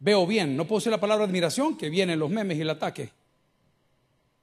veo 0.00 0.26
bien, 0.26 0.56
no 0.56 0.66
puedo 0.66 0.80
decir 0.80 0.90
la 0.90 0.98
palabra 0.98 1.24
admiración, 1.24 1.78
que 1.78 1.88
vienen 1.88 2.18
los 2.18 2.30
memes 2.30 2.58
y 2.58 2.62
el 2.62 2.70
ataque. 2.70 3.12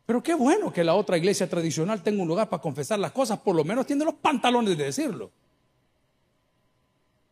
Pero 0.05 0.21
qué 0.21 0.35
bueno 0.35 0.71
que 0.71 0.83
la 0.83 0.93
otra 0.93 1.17
iglesia 1.17 1.49
tradicional 1.49 2.03
tenga 2.03 2.21
un 2.21 2.27
lugar 2.27 2.47
para 2.47 2.61
confesar 2.61 2.99
las 2.99 3.11
cosas, 3.11 3.39
por 3.39 3.55
lo 3.55 3.63
menos 3.63 3.87
tiene 3.87 4.05
los 4.05 4.13
pantalones 4.15 4.77
de 4.77 4.83
decirlo. 4.85 5.31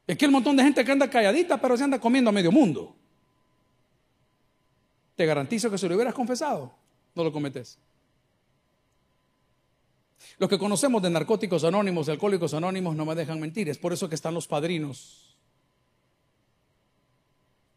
Es 0.08 0.18
que 0.18 0.26
el 0.26 0.32
montón 0.32 0.58
de 0.58 0.64
gente 0.64 0.84
que 0.84 0.92
anda 0.92 1.10
calladita, 1.10 1.62
pero 1.62 1.78
se 1.78 1.84
anda 1.84 2.00
comiendo 2.00 2.30
a 2.30 2.34
medio 2.34 2.52
mundo. 2.52 2.96
Te 5.16 5.26
garantizo 5.26 5.70
que 5.70 5.78
si 5.78 5.88
lo 5.88 5.96
hubieras 5.96 6.14
confesado, 6.14 6.74
no 7.14 7.24
lo 7.24 7.32
cometes. 7.32 7.78
Los 10.40 10.50
que 10.50 10.58
conocemos 10.58 11.02
de 11.02 11.10
narcóticos 11.10 11.64
anónimos, 11.64 12.08
de 12.08 12.14
alcohólicos 12.14 12.54
anónimos, 12.54 12.96
no 12.96 13.06
me 13.06 13.14
dejan 13.14 13.40
mentir. 13.40 13.70
Es 13.70 13.78
por 13.78 13.94
eso 13.94 14.10
que 14.10 14.16
están 14.16 14.34
los 14.34 14.48
padrinos 14.48 15.33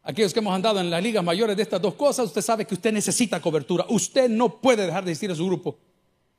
Aquellos 0.09 0.31
que 0.31 0.39
hemos 0.39 0.55
andado 0.55 0.79
en 0.79 0.89
las 0.89 1.03
ligas 1.03 1.21
mayores 1.21 1.57
de 1.57 1.63
estas 1.63 1.81
dos 1.81 1.93
cosas, 1.95 2.27
usted 2.27 2.41
sabe 2.41 2.63
que 2.63 2.73
usted 2.73 2.93
necesita 2.93 3.41
cobertura. 3.41 3.85
Usted 3.89 4.29
no 4.29 4.61
puede 4.61 4.85
dejar 4.85 5.03
de 5.03 5.11
asistir 5.11 5.29
a 5.31 5.35
su 5.35 5.45
grupo. 5.45 5.77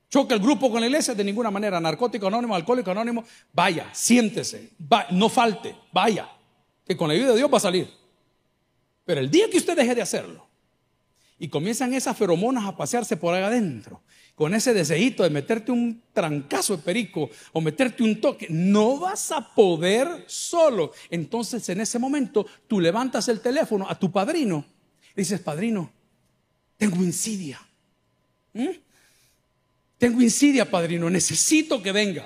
Choca 0.09 0.33
el 0.33 0.41
grupo 0.41 0.71
con 0.71 0.81
la 0.81 0.87
iglesia 0.87 1.13
de 1.13 1.23
ninguna 1.23 1.51
manera. 1.51 1.79
Narcótico 1.79 2.25
anónimo, 2.25 2.55
alcohólico 2.55 2.89
anónimo, 2.89 3.23
vaya, 3.53 3.87
siéntese, 3.93 4.71
no 5.11 5.29
falte, 5.29 5.75
vaya, 5.91 6.27
que 6.83 6.97
con 6.97 7.09
la 7.09 7.13
ayuda 7.13 7.29
de 7.29 7.37
Dios 7.37 7.53
va 7.53 7.57
a 7.57 7.59
salir. 7.59 7.87
Pero 9.05 9.21
el 9.21 9.29
día 9.29 9.47
que 9.51 9.59
usted 9.59 9.75
deje 9.75 9.93
de 9.93 10.01
hacerlo 10.01 10.47
y 11.37 11.47
comienzan 11.47 11.93
esas 11.93 12.17
feromonas 12.17 12.65
a 12.65 12.75
pasearse 12.75 13.17
por 13.17 13.35
ahí 13.35 13.43
adentro, 13.43 14.01
con 14.39 14.53
ese 14.53 14.73
deseito 14.73 15.23
de 15.23 15.29
meterte 15.29 15.69
un 15.69 16.01
trancazo 16.13 16.77
de 16.77 16.81
perico 16.81 17.29
o 17.51 17.59
meterte 17.59 18.03
un 18.03 18.21
toque, 18.21 18.47
no 18.49 18.97
vas 18.97 19.33
a 19.33 19.53
poder 19.53 20.23
solo. 20.27 20.93
Entonces 21.09 21.67
en 21.67 21.81
ese 21.81 21.99
momento 21.99 22.47
tú 22.65 22.79
levantas 22.79 23.27
el 23.27 23.41
teléfono 23.41 23.85
a 23.89 23.99
tu 23.99 24.09
padrino 24.09 24.65
y 25.13 25.23
dices, 25.23 25.41
padrino, 25.41 25.91
tengo 26.77 27.03
insidia. 27.03 27.59
¿Mm? 28.53 28.69
Tengo 29.97 30.21
insidia, 30.21 30.71
padrino, 30.71 31.09
necesito 31.09 31.83
que 31.83 31.91
venga. 31.91 32.25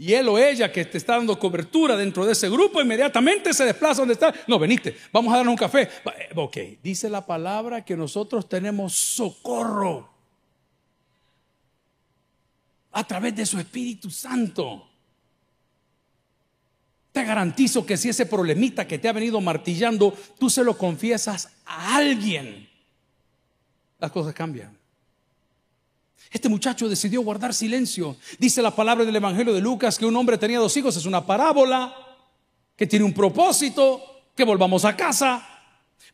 Y 0.00 0.14
él 0.14 0.28
o 0.28 0.38
ella 0.38 0.70
que 0.70 0.84
te 0.84 0.96
está 0.96 1.16
dando 1.16 1.36
cobertura 1.36 1.96
dentro 1.96 2.24
de 2.24 2.30
ese 2.30 2.48
grupo, 2.48 2.80
inmediatamente 2.80 3.52
se 3.52 3.64
desplaza 3.64 4.02
donde 4.02 4.14
está. 4.14 4.32
No, 4.46 4.56
veniste, 4.56 4.96
vamos 5.12 5.34
a 5.34 5.38
darle 5.38 5.50
un 5.50 5.56
café. 5.56 5.82
Eh, 5.82 6.28
ok, 6.36 6.56
dice 6.80 7.10
la 7.10 7.26
palabra 7.26 7.84
que 7.84 7.96
nosotros 7.96 8.48
tenemos 8.48 8.94
socorro 8.94 10.08
a 12.92 13.02
través 13.02 13.34
de 13.34 13.44
su 13.44 13.58
Espíritu 13.58 14.08
Santo. 14.08 14.88
Te 17.10 17.24
garantizo 17.24 17.84
que 17.84 17.96
si 17.96 18.08
ese 18.08 18.26
problemita 18.26 18.86
que 18.86 19.00
te 19.00 19.08
ha 19.08 19.12
venido 19.12 19.40
martillando, 19.40 20.16
tú 20.38 20.48
se 20.48 20.62
lo 20.62 20.78
confiesas 20.78 21.50
a 21.66 21.96
alguien, 21.96 22.68
las 23.98 24.12
cosas 24.12 24.32
cambian. 24.32 24.77
Este 26.30 26.48
muchacho 26.48 26.88
decidió 26.88 27.22
guardar 27.22 27.54
silencio. 27.54 28.16
Dice 28.38 28.60
la 28.60 28.74
palabra 28.74 29.04
del 29.04 29.16
Evangelio 29.16 29.54
de 29.54 29.60
Lucas 29.60 29.98
que 29.98 30.06
un 30.06 30.16
hombre 30.16 30.38
tenía 30.38 30.58
dos 30.58 30.76
hijos. 30.76 30.96
Es 30.96 31.06
una 31.06 31.24
parábola 31.24 31.94
que 32.76 32.86
tiene 32.86 33.04
un 33.04 33.14
propósito, 33.14 34.00
que 34.34 34.44
volvamos 34.44 34.84
a 34.84 34.96
casa. 34.96 35.46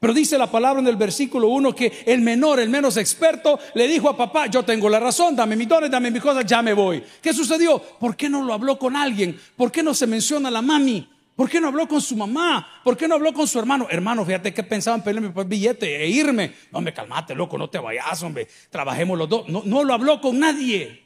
Pero 0.01 0.13
dice 0.13 0.39
la 0.39 0.51
palabra 0.51 0.81
en 0.81 0.89
el 0.89 0.97
versículo 0.97 1.49
1 1.49 1.75
que 1.75 2.05
el 2.07 2.21
menor, 2.21 2.61
el 2.61 2.69
menos 2.69 2.97
experto, 2.97 3.59
le 3.75 3.87
dijo 3.87 4.09
a 4.09 4.17
papá, 4.17 4.47
yo 4.47 4.63
tengo 4.65 4.89
la 4.89 5.01
razón, 5.01 5.37
dame 5.37 5.57
mis 5.57 5.69
dones, 5.69 5.91
dame 5.91 6.11
mis 6.11 6.23
cosas, 6.23 6.45
ya 6.45 6.63
me 6.63 6.73
voy. 6.73 7.03
¿Qué 7.23 7.33
sucedió? 7.33 7.79
¿Por 7.79 8.17
qué 8.17 8.29
no 8.29 8.43
lo 8.43 8.53
habló 8.53 8.79
con 8.79 8.97
alguien? 8.97 9.39
¿Por 9.57 9.71
qué 9.71 9.83
no 9.83 9.95
se 9.95 10.07
menciona 10.07 10.49
a 10.49 10.53
la 10.53 10.63
mami? 10.63 11.09
¿Por 11.37 11.51
qué 11.51 11.61
no 11.61 11.69
habló 11.69 11.89
con 11.89 12.01
su 12.01 12.17
mamá? 12.17 12.81
¿Por 12.85 12.97
qué 12.97 13.09
no 13.09 13.17
habló 13.17 13.33
con 13.33 13.49
su 13.49 13.59
hermano? 13.59 13.89
Hermano, 13.91 14.25
fíjate 14.25 14.55
que 14.55 14.63
pensaba 14.63 14.97
en 14.97 15.03
pedirme 15.03 15.31
por 15.31 15.47
billete 15.47 16.03
e 16.03 16.09
irme. 16.09 16.55
No, 16.71 16.81
me 16.81 16.95
calmate, 16.95 17.35
loco, 17.35 17.59
no 17.59 17.69
te 17.69 17.79
vayas, 17.79 18.23
hombre. 18.23 18.47
Trabajemos 18.71 19.19
los 19.19 19.29
dos. 19.29 19.49
No, 19.49 19.63
no 19.65 19.83
lo 19.83 19.95
habló 19.95 20.21
con 20.21 20.39
nadie. 20.39 21.05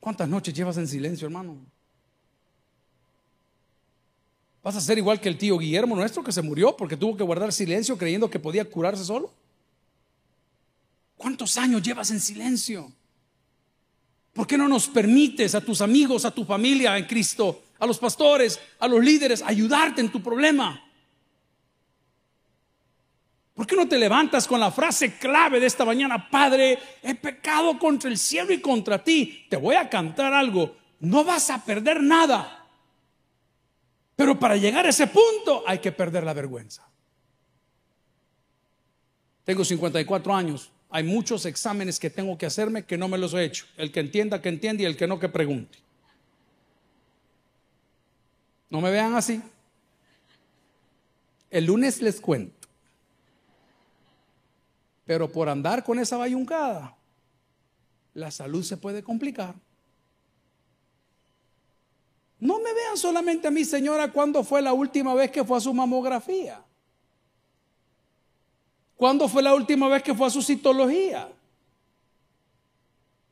¿Cuántas 0.00 0.28
noches 0.28 0.54
llevas 0.54 0.78
en 0.78 0.88
silencio, 0.88 1.26
hermano? 1.26 1.58
¿Vas 4.62 4.76
a 4.76 4.80
ser 4.80 4.96
igual 4.96 5.20
que 5.20 5.28
el 5.28 5.36
tío 5.36 5.58
Guillermo 5.58 5.94
nuestro 5.94 6.24
que 6.24 6.32
se 6.32 6.42
murió 6.42 6.74
porque 6.76 6.96
tuvo 6.96 7.16
que 7.16 7.22
guardar 7.22 7.52
silencio 7.52 7.98
creyendo 7.98 8.30
que 8.30 8.38
podía 8.38 8.64
curarse 8.64 9.04
solo? 9.04 9.32
¿Cuántos 11.18 11.58
años 11.58 11.82
llevas 11.82 12.10
en 12.10 12.20
silencio? 12.20 12.92
¿Por 14.38 14.46
qué 14.46 14.56
no 14.56 14.68
nos 14.68 14.86
permites 14.86 15.56
a 15.56 15.60
tus 15.60 15.80
amigos, 15.80 16.24
a 16.24 16.30
tu 16.30 16.44
familia 16.44 16.96
en 16.96 17.06
Cristo, 17.06 17.60
a 17.76 17.84
los 17.84 17.98
pastores, 17.98 18.60
a 18.78 18.86
los 18.86 19.02
líderes, 19.04 19.42
ayudarte 19.42 20.00
en 20.00 20.12
tu 20.12 20.22
problema? 20.22 20.80
¿Por 23.52 23.66
qué 23.66 23.74
no 23.74 23.88
te 23.88 23.98
levantas 23.98 24.46
con 24.46 24.60
la 24.60 24.70
frase 24.70 25.18
clave 25.18 25.58
de 25.58 25.66
esta 25.66 25.84
mañana? 25.84 26.30
Padre, 26.30 26.78
he 27.02 27.16
pecado 27.16 27.76
contra 27.80 28.08
el 28.08 28.16
cielo 28.16 28.52
y 28.52 28.60
contra 28.60 29.02
ti. 29.02 29.44
Te 29.50 29.56
voy 29.56 29.74
a 29.74 29.90
cantar 29.90 30.32
algo. 30.32 30.76
No 31.00 31.24
vas 31.24 31.50
a 31.50 31.64
perder 31.64 32.00
nada. 32.00 32.64
Pero 34.14 34.38
para 34.38 34.56
llegar 34.56 34.86
a 34.86 34.90
ese 34.90 35.08
punto 35.08 35.64
hay 35.66 35.80
que 35.80 35.90
perder 35.90 36.22
la 36.22 36.32
vergüenza. 36.32 36.88
Tengo 39.42 39.64
54 39.64 40.32
años. 40.32 40.70
Hay 40.90 41.04
muchos 41.04 41.44
exámenes 41.44 41.98
que 41.98 42.08
tengo 42.08 42.38
que 42.38 42.46
hacerme 42.46 42.84
que 42.84 42.96
no 42.96 43.08
me 43.08 43.18
los 43.18 43.34
he 43.34 43.44
hecho. 43.44 43.66
El 43.76 43.92
que 43.92 44.00
entienda, 44.00 44.40
que 44.40 44.48
entienda 44.48 44.82
y 44.82 44.86
el 44.86 44.96
que 44.96 45.06
no, 45.06 45.18
que 45.18 45.28
pregunte. 45.28 45.78
No 48.70 48.80
me 48.80 48.90
vean 48.90 49.14
así. 49.14 49.42
El 51.50 51.66
lunes 51.66 52.00
les 52.00 52.20
cuento. 52.20 52.68
Pero 55.04 55.30
por 55.30 55.48
andar 55.48 55.84
con 55.84 55.98
esa 55.98 56.16
bayuncada, 56.16 56.94
la 58.14 58.30
salud 58.30 58.62
se 58.62 58.76
puede 58.76 59.02
complicar. 59.02 59.54
No 62.40 62.60
me 62.60 62.72
vean 62.72 62.96
solamente 62.96 63.48
a 63.48 63.50
mi 63.50 63.64
señora 63.64 64.12
cuando 64.12 64.44
fue 64.44 64.62
la 64.62 64.72
última 64.72 65.14
vez 65.14 65.30
que 65.30 65.44
fue 65.44 65.56
a 65.58 65.60
su 65.60 65.74
mamografía. 65.74 66.62
¿Cuándo 68.98 69.28
fue 69.28 69.44
la 69.44 69.54
última 69.54 69.86
vez 69.86 70.02
que 70.02 70.12
fue 70.12 70.26
a 70.26 70.30
su 70.30 70.42
citología? 70.42 71.28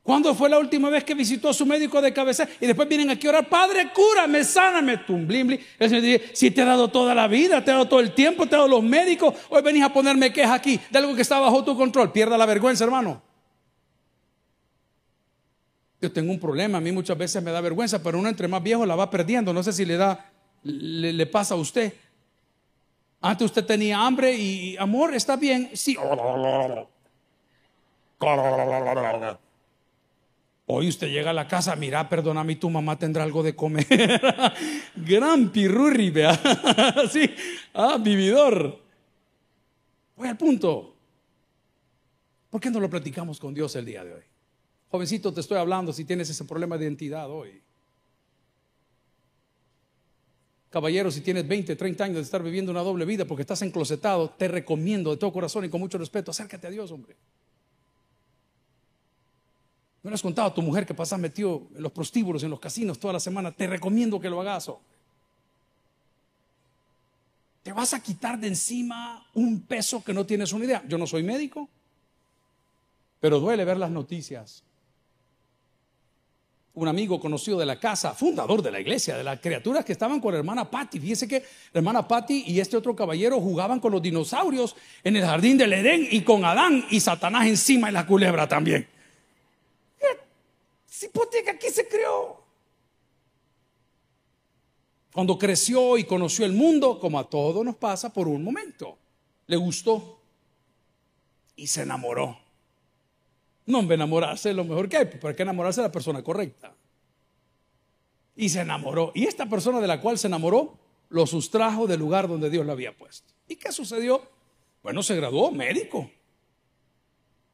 ¿Cuándo 0.00 0.32
fue 0.32 0.48
la 0.48 0.60
última 0.60 0.88
vez 0.88 1.02
que 1.02 1.12
visitó 1.12 1.48
a 1.48 1.52
su 1.52 1.66
médico 1.66 2.00
de 2.00 2.12
cabeza? 2.12 2.46
Y 2.60 2.66
después 2.66 2.88
vienen 2.88 3.10
aquí 3.10 3.26
a 3.26 3.30
orar, 3.30 3.48
Padre, 3.48 3.90
cúrame, 3.92 4.44
sáname, 4.44 4.98
tumblimbli. 4.98 5.58
El 5.76 5.88
Señor 5.88 6.04
dice, 6.04 6.30
si 6.34 6.52
te 6.52 6.62
ha 6.62 6.66
dado 6.66 6.86
toda 6.86 7.16
la 7.16 7.26
vida, 7.26 7.64
te 7.64 7.72
ha 7.72 7.74
dado 7.74 7.88
todo 7.88 7.98
el 7.98 8.14
tiempo, 8.14 8.46
te 8.46 8.54
ha 8.54 8.58
dado 8.58 8.68
los 8.68 8.84
médicos, 8.84 9.34
hoy 9.48 9.60
venís 9.60 9.82
a 9.82 9.92
ponerme 9.92 10.32
queja 10.32 10.54
aquí 10.54 10.78
de 10.88 10.98
algo 11.00 11.16
que 11.16 11.22
está 11.22 11.40
bajo 11.40 11.64
tu 11.64 11.76
control. 11.76 12.12
Pierda 12.12 12.38
la 12.38 12.46
vergüenza, 12.46 12.84
hermano. 12.84 13.20
Yo 16.00 16.12
tengo 16.12 16.30
un 16.30 16.38
problema, 16.38 16.78
a 16.78 16.80
mí 16.80 16.92
muchas 16.92 17.18
veces 17.18 17.42
me 17.42 17.50
da 17.50 17.60
vergüenza, 17.60 18.00
pero 18.00 18.20
uno 18.20 18.28
entre 18.28 18.46
más 18.46 18.62
viejo 18.62 18.86
la 18.86 18.94
va 18.94 19.10
perdiendo. 19.10 19.52
No 19.52 19.64
sé 19.64 19.72
si 19.72 19.84
le 19.84 19.96
da, 19.96 20.30
le 20.62 21.26
pasa 21.26 21.54
a 21.54 21.56
usted. 21.56 21.92
Antes 23.26 23.46
usted 23.46 23.64
tenía 23.64 24.06
hambre 24.06 24.34
y 24.34 24.76
amor, 24.76 25.12
está 25.12 25.36
bien. 25.36 25.70
Sí. 25.74 25.96
Hoy 30.66 30.88
usted 30.88 31.08
llega 31.08 31.30
a 31.30 31.32
la 31.32 31.48
casa, 31.48 31.74
mira, 31.74 32.08
perdóname, 32.08 32.54
tu 32.54 32.70
mamá 32.70 32.96
tendrá 32.96 33.24
algo 33.24 33.42
de 33.42 33.56
comer. 33.56 33.86
Gran 34.94 35.50
pirurri, 35.50 36.10
vea. 36.10 36.40
sí, 37.10 37.28
ah, 37.74 37.98
vividor. 38.00 38.80
Voy 40.16 40.28
al 40.28 40.36
punto. 40.36 40.94
¿Por 42.48 42.60
qué 42.60 42.70
no 42.70 42.78
lo 42.78 42.88
platicamos 42.88 43.40
con 43.40 43.52
Dios 43.52 43.74
el 43.74 43.86
día 43.86 44.04
de 44.04 44.14
hoy? 44.14 44.22
Jovencito, 44.88 45.34
te 45.34 45.40
estoy 45.40 45.58
hablando 45.58 45.92
si 45.92 46.04
tienes 46.04 46.30
ese 46.30 46.44
problema 46.44 46.78
de 46.78 46.84
identidad 46.84 47.28
hoy. 47.28 47.60
Caballero, 50.76 51.10
si 51.10 51.22
tienes 51.22 51.48
20, 51.48 51.74
30 51.74 52.04
años 52.04 52.16
de 52.16 52.22
estar 52.24 52.42
viviendo 52.42 52.70
una 52.70 52.82
doble 52.82 53.06
vida 53.06 53.24
porque 53.24 53.40
estás 53.40 53.62
enclosetado, 53.62 54.28
te 54.28 54.46
recomiendo 54.46 55.10
de 55.10 55.16
todo 55.16 55.32
corazón 55.32 55.64
y 55.64 55.70
con 55.70 55.80
mucho 55.80 55.96
respeto, 55.96 56.32
acércate 56.32 56.66
a 56.66 56.70
Dios, 56.70 56.90
hombre. 56.90 57.16
No 60.02 60.10
le 60.10 60.14
has 60.16 60.20
contado 60.20 60.48
a 60.48 60.52
tu 60.52 60.60
mujer 60.60 60.84
que 60.84 60.92
pasas 60.92 61.18
metido 61.18 61.62
en 61.74 61.82
los 61.82 61.92
prostíbulos, 61.92 62.42
en 62.42 62.50
los 62.50 62.60
casinos 62.60 62.98
toda 62.98 63.14
la 63.14 63.20
semana. 63.20 63.52
Te 63.52 63.66
recomiendo 63.66 64.20
que 64.20 64.28
lo 64.28 64.38
hagas. 64.38 64.70
Te 67.62 67.72
vas 67.72 67.94
a 67.94 68.02
quitar 68.02 68.38
de 68.38 68.48
encima 68.48 69.26
un 69.32 69.62
peso 69.62 70.04
que 70.04 70.12
no 70.12 70.26
tienes 70.26 70.52
una 70.52 70.66
idea. 70.66 70.84
Yo 70.86 70.98
no 70.98 71.06
soy 71.06 71.22
médico, 71.22 71.70
pero 73.18 73.40
duele 73.40 73.64
ver 73.64 73.78
las 73.78 73.90
noticias 73.90 74.62
un 76.76 76.88
amigo 76.88 77.18
conocido 77.18 77.58
de 77.58 77.64
la 77.64 77.80
casa, 77.80 78.14
fundador 78.14 78.62
de 78.62 78.70
la 78.70 78.78
iglesia, 78.78 79.16
de 79.16 79.24
las 79.24 79.40
criaturas 79.40 79.82
que 79.82 79.92
estaban 79.92 80.20
con 80.20 80.32
la 80.32 80.38
hermana 80.38 80.70
Patty. 80.70 81.00
Fíjese 81.00 81.26
que 81.26 81.40
la 81.72 81.78
hermana 81.78 82.06
Patty 82.06 82.44
y 82.46 82.60
este 82.60 82.76
otro 82.76 82.94
caballero 82.94 83.40
jugaban 83.40 83.80
con 83.80 83.92
los 83.92 84.02
dinosaurios 84.02 84.76
en 85.02 85.16
el 85.16 85.24
jardín 85.24 85.56
del 85.56 85.72
Edén 85.72 86.06
y 86.10 86.20
con 86.20 86.44
Adán 86.44 86.84
y 86.90 87.00
Satanás 87.00 87.46
encima 87.46 87.88
y 87.88 87.92
la 87.92 88.06
culebra 88.06 88.46
también. 88.46 88.86
que 91.42 91.50
aquí 91.50 91.68
se 91.70 91.88
creó. 91.88 92.44
Cuando 95.14 95.38
creció 95.38 95.96
y 95.96 96.04
conoció 96.04 96.44
el 96.44 96.52
mundo, 96.52 97.00
como 97.00 97.18
a 97.18 97.24
todos 97.24 97.64
nos 97.64 97.76
pasa 97.76 98.12
por 98.12 98.28
un 98.28 98.44
momento, 98.44 98.98
le 99.46 99.56
gustó 99.56 100.20
y 101.56 101.68
se 101.68 101.82
enamoró. 101.82 102.45
No, 103.66 103.80
enamorarse 103.80 104.50
es 104.50 104.56
lo 104.56 104.64
mejor 104.64 104.88
que 104.88 104.96
hay, 104.96 105.04
pero 105.06 105.28
hay 105.28 105.34
que 105.34 105.42
enamorarse 105.42 105.80
de 105.80 105.88
la 105.88 105.92
persona 105.92 106.22
correcta. 106.22 106.72
Y 108.36 108.48
se 108.48 108.60
enamoró. 108.60 109.12
Y 109.14 109.24
esta 109.24 109.46
persona 109.46 109.80
de 109.80 109.88
la 109.88 110.00
cual 110.00 110.18
se 110.18 110.28
enamoró 110.28 110.78
lo 111.08 111.26
sustrajo 111.26 111.86
del 111.86 111.98
lugar 111.98 112.28
donde 112.28 112.48
Dios 112.48 112.64
lo 112.64 112.72
había 112.72 112.96
puesto. 112.96 113.32
¿Y 113.48 113.56
qué 113.56 113.72
sucedió? 113.72 114.22
Bueno, 114.82 115.02
se 115.02 115.16
graduó 115.16 115.50
médico. 115.50 116.10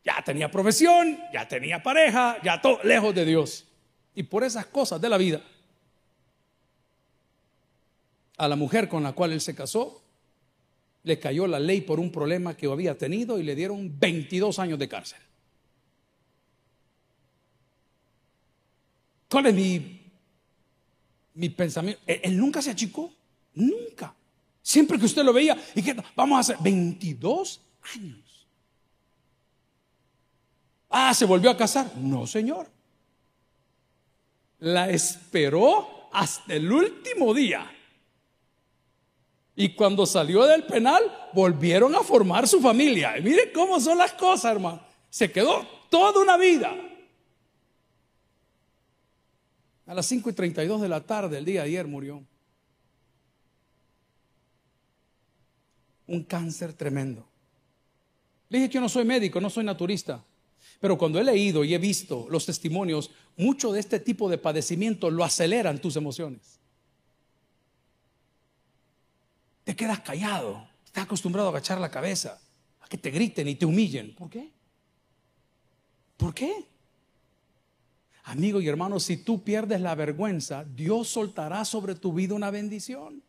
Ya 0.05 0.23
tenía 0.25 0.51
profesión, 0.51 1.19
ya 1.33 1.49
tenía 1.49 1.83
pareja, 1.83 2.37
ya 2.43 2.61
todo 2.61 2.83
lejos 2.83 3.15
de 3.15 3.25
Dios. 3.25 3.67
Y 4.15 4.25
por 4.25 4.45
esas 4.45 4.67
cosas 4.67 5.01
de 5.01 5.09
la 5.09 5.17
vida, 5.17 5.41
a 8.37 8.49
la 8.49 8.57
mujer 8.57 8.89
con 8.89 9.03
la 9.03 9.13
cual 9.13 9.33
él 9.33 9.41
se 9.41 9.55
casó, 9.55 10.03
le 11.05 11.19
cayó 11.19 11.47
la 11.47 11.59
ley 11.59 11.81
por 11.81 12.01
un 12.01 12.11
problema 12.11 12.57
que 12.57 12.67
había 12.67 12.99
tenido 12.99 13.39
y 13.39 13.45
le 13.45 13.55
dieron 13.55 13.99
22 13.99 14.59
años 14.59 14.79
de 14.79 14.89
cárcel. 14.89 15.21
¿Cuál 19.33 19.47
es 19.47 19.55
mi, 19.55 19.99
mi 21.33 21.49
pensamiento? 21.49 22.03
Él, 22.07 22.37
nunca 22.37 22.61
se 22.61 22.71
achicó, 22.71 23.11
nunca. 23.55 24.15
Siempre 24.61 24.99
que 24.99 25.07
usted 25.07 25.25
lo 25.25 25.33
veía, 25.33 25.57
y 25.75 25.83
que 25.83 25.97
vamos 26.15 26.37
a 26.37 26.41
hacer 26.41 26.57
22 26.61 27.63
años. 27.95 28.47
Ah, 30.91 31.15
se 31.15 31.25
volvió 31.25 31.49
a 31.49 31.57
casar. 31.57 31.97
No, 31.97 32.27
señor. 32.27 32.69
La 34.59 34.91
esperó 34.91 36.11
hasta 36.13 36.53
el 36.53 36.71
último 36.71 37.33
día. 37.33 37.75
Y 39.57 39.71
cuando 39.71 40.05
salió 40.05 40.45
del 40.45 40.65
penal, 40.65 41.31
volvieron 41.33 41.95
a 41.95 42.03
formar 42.03 42.47
su 42.47 42.61
familia. 42.61 43.17
Y 43.17 43.23
mire 43.23 43.51
cómo 43.51 43.81
son 43.81 43.97
las 43.97 44.13
cosas, 44.13 44.53
hermano. 44.53 44.83
Se 45.09 45.33
quedó 45.33 45.67
toda 45.89 46.21
una 46.21 46.37
vida. 46.37 46.77
A 49.93 49.95
las 49.95 50.07
5 50.07 50.31
y 50.31 50.33
32 50.33 50.81
de 50.81 50.89
la 50.89 51.03
tarde, 51.03 51.37
el 51.37 51.45
día 51.45 51.61
de 51.61 51.67
ayer, 51.67 51.87
murió. 51.87 52.25
Un 56.07 56.25
cáncer 56.25 56.73
tremendo. 56.73 57.29
Le 58.49 58.57
dije 58.57 58.71
que 58.71 58.75
yo 58.77 58.81
no 58.81 58.89
soy 58.89 59.05
médico, 59.05 59.39
no 59.39 59.51
soy 59.51 59.65
naturista. 59.65 60.25
Pero 60.81 60.97
cuando 60.97 61.21
he 61.21 61.25
leído 61.25 61.63
y 61.63 61.75
he 61.75 61.79
visto 61.79 62.27
los 62.31 62.47
testimonios, 62.47 63.11
mucho 63.37 63.71
de 63.71 63.81
este 63.81 64.01
tipo 64.01 64.31
de 64.31 64.39
padecimiento 64.39 65.11
lo 65.11 65.25
aceleran 65.25 65.79
tus 65.79 65.97
emociones. 65.97 66.59
te 69.65 69.77
quedas 69.77 70.01
callado. 70.01 70.67
Estás 70.87 71.05
acostumbrado 71.05 71.49
a 71.49 71.51
agachar 71.51 71.79
la 71.79 71.91
cabeza, 71.91 72.41
a 72.81 72.89
que 72.89 72.97
te 72.97 73.11
griten 73.11 73.47
y 73.47 73.57
te 73.57 73.67
humillen. 73.67 74.15
¿Por 74.15 74.31
qué? 74.31 74.51
¿Por 76.17 76.33
qué? 76.33 76.72
Amigo 78.25 78.61
y 78.61 78.69
hermano, 78.69 79.01
si 79.01 79.17
tú 79.17 79.43
pierdes 79.43 79.81
la 79.81 79.95
vergüenza, 79.95 80.65
Dios 80.65 81.09
soltará 81.09 81.65
sobre 81.65 81.95
tu 81.95 82.13
vida 82.13 82.35
una 82.35 82.51
bendición. 82.51 83.23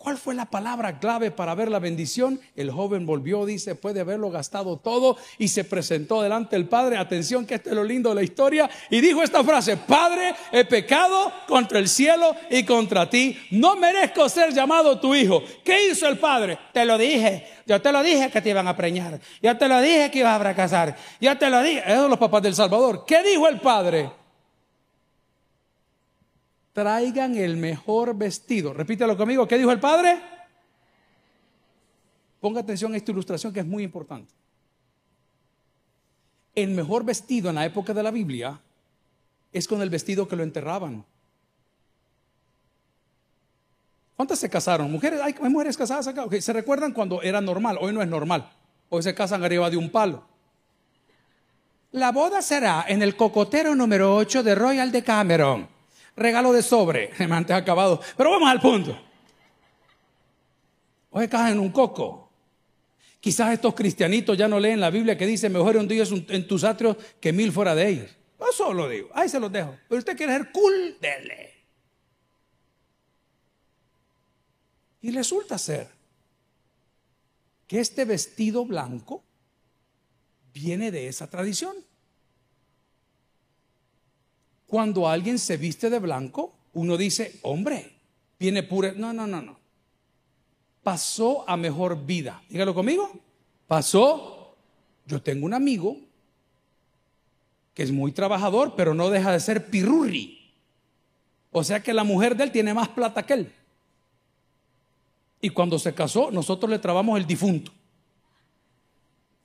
¿Cuál 0.00 0.16
fue 0.16 0.34
la 0.34 0.46
palabra 0.46 0.98
clave 0.98 1.30
para 1.30 1.54
ver 1.54 1.70
la 1.70 1.78
bendición? 1.78 2.40
El 2.56 2.70
joven 2.70 3.04
volvió, 3.04 3.44
dice, 3.44 3.74
puede 3.74 4.00
haberlo 4.00 4.30
gastado 4.30 4.78
todo 4.78 5.18
y 5.36 5.48
se 5.48 5.62
presentó 5.62 6.22
delante 6.22 6.56
del 6.56 6.66
Padre. 6.66 6.96
Atención, 6.96 7.44
que 7.44 7.56
esto 7.56 7.68
es 7.68 7.76
lo 7.76 7.84
lindo 7.84 8.08
de 8.08 8.14
la 8.14 8.22
historia. 8.22 8.70
Y 8.88 9.02
dijo 9.02 9.22
esta 9.22 9.44
frase, 9.44 9.76
Padre, 9.76 10.34
he 10.52 10.64
pecado 10.64 11.30
contra 11.46 11.78
el 11.78 11.86
cielo 11.86 12.34
y 12.48 12.64
contra 12.64 13.10
ti. 13.10 13.38
No 13.50 13.76
merezco 13.76 14.26
ser 14.30 14.54
llamado 14.54 14.98
tu 14.98 15.14
hijo. 15.14 15.42
¿Qué 15.62 15.90
hizo 15.90 16.08
el 16.08 16.16
Padre? 16.16 16.58
Te 16.72 16.86
lo 16.86 16.96
dije. 16.96 17.46
Yo 17.66 17.82
te 17.82 17.92
lo 17.92 18.02
dije 18.02 18.30
que 18.30 18.40
te 18.40 18.48
iban 18.48 18.68
a 18.68 18.74
preñar. 18.74 19.20
Yo 19.42 19.58
te 19.58 19.68
lo 19.68 19.82
dije 19.82 20.10
que 20.10 20.20
ibas 20.20 20.34
a 20.34 20.40
fracasar. 20.40 20.96
Yo 21.20 21.36
te 21.36 21.50
lo 21.50 21.62
dije. 21.62 21.80
Esos 21.80 22.00
son 22.00 22.10
los 22.10 22.18
papás 22.18 22.40
del 22.40 22.54
Salvador. 22.54 23.04
¿Qué 23.06 23.22
dijo 23.22 23.46
el 23.46 23.60
Padre? 23.60 24.19
Traigan 26.72 27.36
el 27.36 27.56
mejor 27.56 28.16
vestido. 28.16 28.72
Repítelo 28.72 29.16
conmigo, 29.16 29.46
¿qué 29.46 29.58
dijo 29.58 29.72
el 29.72 29.80
Padre? 29.80 30.20
Ponga 32.40 32.60
atención 32.60 32.94
a 32.94 32.96
esta 32.96 33.10
ilustración 33.10 33.52
que 33.52 33.60
es 33.60 33.66
muy 33.66 33.82
importante. 33.82 34.32
El 36.54 36.70
mejor 36.70 37.04
vestido 37.04 37.50
en 37.50 37.56
la 37.56 37.66
época 37.66 37.92
de 37.94 38.02
la 38.02 38.10
Biblia 38.10 38.60
es 39.52 39.66
con 39.66 39.82
el 39.82 39.90
vestido 39.90 40.26
que 40.26 40.36
lo 40.36 40.42
enterraban. 40.42 41.04
¿Cuántas 44.16 44.38
se 44.38 44.50
casaron? 44.50 44.90
Mujeres, 44.90 45.20
hay, 45.20 45.34
mujeres 45.48 45.76
casadas 45.76 46.06
acá. 46.06 46.26
¿Se 46.40 46.52
recuerdan 46.52 46.92
cuando 46.92 47.22
era 47.22 47.40
normal? 47.40 47.78
Hoy 47.80 47.92
no 47.92 48.02
es 48.02 48.08
normal. 48.08 48.50
Hoy 48.88 49.02
se 49.02 49.14
casan 49.14 49.42
arriba 49.42 49.70
de 49.70 49.76
un 49.76 49.90
palo. 49.90 50.24
La 51.92 52.12
boda 52.12 52.42
será 52.42 52.84
en 52.86 53.02
el 53.02 53.16
cocotero 53.16 53.74
número 53.74 54.14
8 54.14 54.42
de 54.42 54.54
Royal 54.54 54.92
de 54.92 55.02
Cameron 55.02 55.79
regalo 56.16 56.52
de 56.52 56.62
sobre, 56.62 57.10
antes 57.30 57.54
acabado. 57.54 58.00
Pero 58.16 58.30
vamos 58.30 58.48
al 58.50 58.60
punto. 58.60 58.98
Hoy 61.10 61.28
cajas 61.28 61.52
en 61.52 61.60
un 61.60 61.70
coco. 61.70 62.30
Quizás 63.20 63.52
estos 63.52 63.74
cristianitos 63.74 64.36
ya 64.38 64.48
no 64.48 64.58
leen 64.58 64.80
la 64.80 64.90
Biblia 64.90 65.18
que 65.18 65.26
dice 65.26 65.48
mejor 65.50 65.76
un 65.76 65.86
día 65.86 66.04
en 66.28 66.46
tus 66.46 66.64
atrios 66.64 66.96
que 67.20 67.32
mil 67.32 67.52
fuera 67.52 67.74
de 67.74 67.88
ellos. 67.88 68.16
Eso 68.50 68.72
lo 68.72 68.88
digo, 68.88 69.10
ahí 69.12 69.28
se 69.28 69.38
los 69.38 69.52
dejo. 69.52 69.76
Pero 69.88 69.98
usted 69.98 70.16
quiere 70.16 70.32
ser 70.32 70.50
cool. 70.52 70.96
Y 75.02 75.10
resulta 75.10 75.58
ser 75.58 75.88
que 77.66 77.80
este 77.80 78.04
vestido 78.04 78.64
blanco 78.64 79.22
viene 80.52 80.90
de 80.90 81.08
esa 81.08 81.28
tradición. 81.28 81.76
Cuando 84.70 85.08
alguien 85.08 85.40
se 85.40 85.56
viste 85.56 85.90
de 85.90 85.98
blanco, 85.98 86.54
uno 86.74 86.96
dice, 86.96 87.40
hombre, 87.42 87.90
viene 88.38 88.62
pura. 88.62 88.92
No, 88.92 89.12
no, 89.12 89.26
no, 89.26 89.42
no. 89.42 89.58
Pasó 90.84 91.44
a 91.48 91.56
mejor 91.56 92.06
vida. 92.06 92.40
Dígalo 92.48 92.72
conmigo. 92.72 93.10
Pasó. 93.66 94.54
Yo 95.06 95.20
tengo 95.20 95.44
un 95.44 95.54
amigo 95.54 95.96
que 97.74 97.82
es 97.82 97.90
muy 97.90 98.12
trabajador, 98.12 98.74
pero 98.76 98.94
no 98.94 99.10
deja 99.10 99.32
de 99.32 99.40
ser 99.40 99.70
pirurri. 99.70 100.38
O 101.50 101.64
sea 101.64 101.82
que 101.82 101.92
la 101.92 102.04
mujer 102.04 102.36
de 102.36 102.44
él 102.44 102.52
tiene 102.52 102.72
más 102.72 102.90
plata 102.90 103.26
que 103.26 103.32
él. 103.32 103.52
Y 105.40 105.50
cuando 105.50 105.80
se 105.80 105.92
casó, 105.94 106.30
nosotros 106.30 106.70
le 106.70 106.78
trabamos 106.78 107.18
el 107.18 107.26
difunto. 107.26 107.72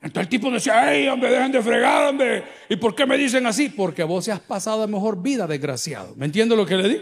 Entonces 0.05 0.21
el 0.21 0.29
tipo 0.29 0.51
decía, 0.51 0.83
ay, 0.83 1.07
hombre, 1.07 1.31
dejen 1.31 1.51
de 1.51 1.63
fregar, 1.63 2.09
hombre. 2.09 2.43
¿Y 2.69 2.75
por 2.75 2.93
qué 2.93 3.07
me 3.07 3.17
dicen 3.17 3.43
así? 3.47 3.69
Porque 3.69 4.03
vos 4.03 4.23
se 4.23 4.31
has 4.31 4.39
pasado 4.39 4.83
a 4.83 4.87
mejor 4.87 5.19
vida, 5.19 5.47
desgraciado. 5.47 6.13
¿Me 6.15 6.27
entiende 6.27 6.55
lo 6.55 6.63
que 6.63 6.75
le 6.75 6.89
di? 6.89 7.01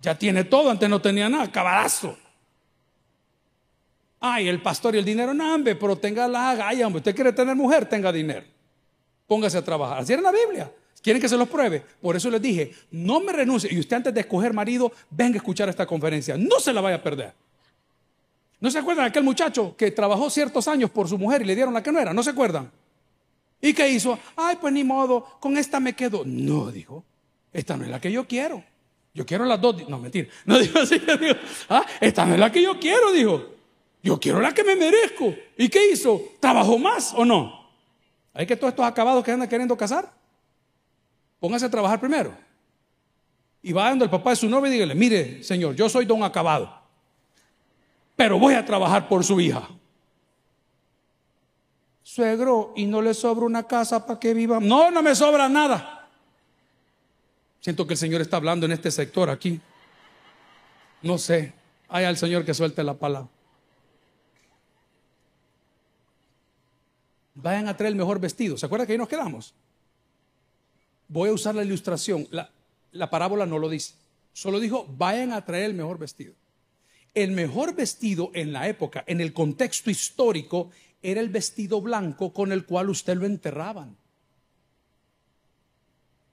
Ya 0.00 0.16
tiene 0.16 0.44
todo, 0.44 0.70
antes 0.70 0.88
no 0.88 1.00
tenía 1.02 1.28
nada, 1.28 1.50
cabalazo. 1.50 2.16
Ay, 4.20 4.46
el 4.46 4.62
pastor 4.62 4.94
y 4.94 4.98
el 4.98 5.04
dinero, 5.04 5.34
no, 5.34 5.52
hombre, 5.52 5.74
pero 5.74 5.96
tenga 5.96 6.28
la 6.28 6.50
haga. 6.52 6.68
Ay, 6.68 6.80
hombre, 6.84 6.98
usted 6.98 7.12
quiere 7.12 7.32
tener 7.32 7.56
mujer, 7.56 7.86
tenga 7.86 8.12
dinero. 8.12 8.46
Póngase 9.26 9.58
a 9.58 9.64
trabajar. 9.64 9.98
Así 9.98 10.12
era 10.12 10.22
la 10.22 10.30
Biblia. 10.30 10.70
¿Quieren 11.02 11.20
que 11.20 11.28
se 11.28 11.36
los 11.36 11.48
pruebe? 11.48 11.82
Por 12.00 12.14
eso 12.14 12.30
les 12.30 12.40
dije, 12.40 12.72
no 12.92 13.18
me 13.18 13.32
renuncie. 13.32 13.68
Y 13.72 13.80
usted 13.80 13.96
antes 13.96 14.14
de 14.14 14.20
escoger 14.20 14.52
marido, 14.52 14.92
venga 15.10 15.34
a 15.34 15.38
escuchar 15.38 15.68
esta 15.68 15.86
conferencia. 15.86 16.36
No 16.38 16.60
se 16.60 16.72
la 16.72 16.80
vaya 16.80 16.96
a 16.96 17.02
perder. 17.02 17.32
¿No 18.60 18.70
se 18.70 18.78
acuerdan 18.78 19.06
aquel 19.06 19.24
muchacho 19.24 19.74
que 19.76 19.90
trabajó 19.90 20.28
ciertos 20.28 20.68
años 20.68 20.90
por 20.90 21.08
su 21.08 21.16
mujer 21.16 21.42
y 21.42 21.46
le 21.46 21.54
dieron 21.54 21.72
la 21.72 21.82
que 21.82 21.90
no 21.90 21.98
era? 21.98 22.12
¿No 22.12 22.22
se 22.22 22.30
acuerdan? 22.30 22.70
¿Y 23.60 23.72
qué 23.72 23.88
hizo? 23.88 24.18
Ay, 24.36 24.58
pues 24.60 24.72
ni 24.72 24.84
modo, 24.84 25.38
con 25.40 25.56
esta 25.56 25.80
me 25.80 25.94
quedo. 25.94 26.22
No, 26.26 26.70
dijo, 26.70 27.04
esta 27.52 27.76
no 27.76 27.84
es 27.84 27.90
la 27.90 28.00
que 28.00 28.12
yo 28.12 28.26
quiero. 28.28 28.62
Yo 29.14 29.24
quiero 29.24 29.44
las 29.46 29.60
dos. 29.60 29.88
No, 29.88 29.98
mentira. 29.98 30.28
No 30.44 30.58
dijo 30.60 30.78
así. 30.78 31.00
Ah, 31.70 31.84
esta 32.00 32.26
no 32.26 32.34
es 32.34 32.40
la 32.40 32.52
que 32.52 32.62
yo 32.62 32.78
quiero, 32.78 33.12
dijo. 33.12 33.46
Yo 34.02 34.20
quiero 34.20 34.40
la 34.40 34.52
que 34.52 34.62
me 34.62 34.76
merezco. 34.76 35.34
¿Y 35.56 35.68
qué 35.68 35.90
hizo? 35.90 36.22
¿Trabajó 36.38 36.78
más 36.78 37.14
o 37.14 37.24
no? 37.24 37.70
Hay 38.34 38.46
que 38.46 38.56
todos 38.56 38.72
estos 38.72 38.84
acabados 38.84 39.24
que 39.24 39.32
andan 39.32 39.48
queriendo 39.48 39.76
casar. 39.76 40.12
Póngase 41.38 41.66
a 41.66 41.70
trabajar 41.70 41.98
primero. 41.98 42.34
Y 43.62 43.72
va 43.72 43.84
dando 43.84 44.04
el 44.04 44.10
papá 44.10 44.30
de 44.30 44.36
su 44.36 44.48
novia 44.48 44.68
y 44.70 44.72
dígale, 44.72 44.94
mire, 44.94 45.42
señor, 45.42 45.74
yo 45.74 45.88
soy 45.88 46.04
don 46.04 46.22
acabado 46.22 46.79
pero 48.20 48.38
voy 48.38 48.52
a 48.52 48.62
trabajar 48.62 49.08
por 49.08 49.24
su 49.24 49.40
hija. 49.40 49.66
Suegro, 52.02 52.74
¿y 52.76 52.84
no 52.84 53.00
le 53.00 53.14
sobra 53.14 53.46
una 53.46 53.62
casa 53.62 54.04
para 54.06 54.20
que 54.20 54.34
viva? 54.34 54.60
No, 54.60 54.90
no 54.90 55.02
me 55.02 55.14
sobra 55.14 55.48
nada. 55.48 56.06
Siento 57.60 57.86
que 57.86 57.94
el 57.94 57.98
Señor 57.98 58.20
está 58.20 58.36
hablando 58.36 58.66
en 58.66 58.72
este 58.72 58.90
sector 58.90 59.30
aquí. 59.30 59.58
No 61.00 61.16
sé. 61.16 61.54
Hay 61.88 62.04
al 62.04 62.18
Señor 62.18 62.44
que 62.44 62.52
suelte 62.52 62.84
la 62.84 62.92
palabra. 62.92 63.30
Vayan 67.36 67.68
a 67.68 67.74
traer 67.74 67.92
el 67.92 67.96
mejor 67.96 68.20
vestido. 68.20 68.58
¿Se 68.58 68.66
acuerdan 68.66 68.86
que 68.86 68.92
ahí 68.92 68.98
nos 68.98 69.08
quedamos? 69.08 69.54
Voy 71.08 71.30
a 71.30 71.32
usar 71.32 71.54
la 71.54 71.64
ilustración. 71.64 72.28
La, 72.30 72.50
la 72.92 73.08
parábola 73.08 73.46
no 73.46 73.58
lo 73.58 73.70
dice. 73.70 73.94
Solo 74.34 74.60
dijo, 74.60 74.84
vayan 74.98 75.32
a 75.32 75.42
traer 75.42 75.64
el 75.64 75.74
mejor 75.74 75.96
vestido. 75.96 76.34
El 77.14 77.32
mejor 77.32 77.74
vestido 77.74 78.30
en 78.34 78.52
la 78.52 78.68
época, 78.68 79.04
en 79.06 79.20
el 79.20 79.32
contexto 79.32 79.90
histórico, 79.90 80.70
era 81.02 81.20
el 81.20 81.28
vestido 81.28 81.80
blanco 81.80 82.32
con 82.32 82.52
el 82.52 82.64
cual 82.64 82.90
usted 82.90 83.16
lo 83.16 83.26
enterraban. 83.26 83.96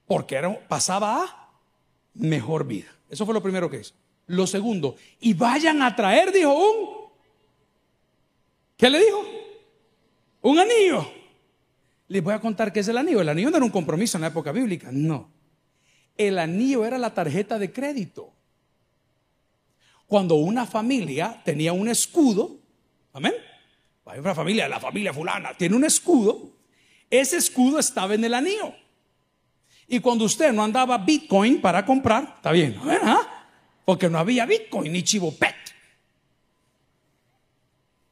Porque 0.06 0.36
era, 0.36 0.68
pasaba 0.68 1.24
a 1.24 1.50
mejor 2.14 2.66
vida. 2.66 2.88
Eso 3.10 3.26
fue 3.26 3.34
lo 3.34 3.42
primero 3.42 3.70
que 3.70 3.80
hizo. 3.80 3.94
Lo 4.28 4.46
segundo, 4.46 4.96
y 5.22 5.34
vayan 5.34 5.82
a 5.82 5.96
traer, 5.96 6.32
dijo 6.32 6.54
un. 6.54 7.08
¿Qué 8.76 8.90
le 8.90 9.00
dijo? 9.00 9.24
Un 10.42 10.60
anillo. 10.60 11.10
Les 12.10 12.24
voy 12.24 12.34
a 12.34 12.40
contar 12.40 12.72
qué 12.72 12.82
es 12.82 12.88
el 12.88 12.98
anillo. 12.98 13.22
El 13.22 13.30
anillo 13.30 13.50
no 13.50 13.58
era 13.58 13.66
un 13.66 13.72
compromiso 13.72 14.18
en 14.18 14.22
la 14.22 14.28
época 14.28 14.52
bíblica, 14.52 14.90
no. 14.92 15.30
El 16.18 16.40
anillo 16.40 16.86
era 16.86 16.98
la 16.98 17.14
tarjeta 17.14 17.58
de 17.58 17.72
crédito. 17.72 18.34
Cuando 20.08 20.36
una 20.36 20.66
familia 20.66 21.42
tenía 21.44 21.74
un 21.74 21.90
escudo, 21.90 22.58
amén. 23.14 23.34
Hay 24.06 24.20
una 24.20 24.34
familia, 24.34 24.70
la 24.70 24.80
familia 24.80 25.14
fulana, 25.14 25.54
tiene 25.58 25.76
un 25.76 25.84
escudo, 25.84 26.54
ese 27.10 27.38
escudo 27.38 27.78
estaba 27.78 28.16
en 28.16 28.24
el 28.24 28.34
anillo. 28.34 28.74
Y 29.88 30.00
cuando 30.00 30.26
usted 30.26 30.54
no 30.54 30.64
andaba 30.64 30.98
Bitcoin 30.98 31.62
para 31.62 31.86
comprar, 31.86 32.36
está 32.38 32.52
bien, 32.52 32.80
¿ah? 32.86 33.46
porque 33.84 34.10
no 34.10 34.18
había 34.18 34.46
Bitcoin 34.46 34.92
ni 34.92 35.04
chivopet. 35.04 35.56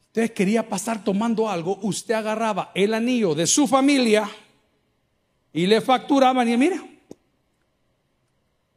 Usted 0.07 0.33
quería 0.33 0.67
pasar 0.67 1.03
tomando 1.03 1.49
algo, 1.49 1.79
usted 1.81 2.13
agarraba 2.13 2.71
el 2.73 2.93
anillo 2.93 3.35
de 3.35 3.47
su 3.47 3.67
familia 3.67 4.29
y 5.51 5.65
le 5.65 5.81
facturaban 5.81 6.47
y 6.47 6.57
mira, 6.57 6.81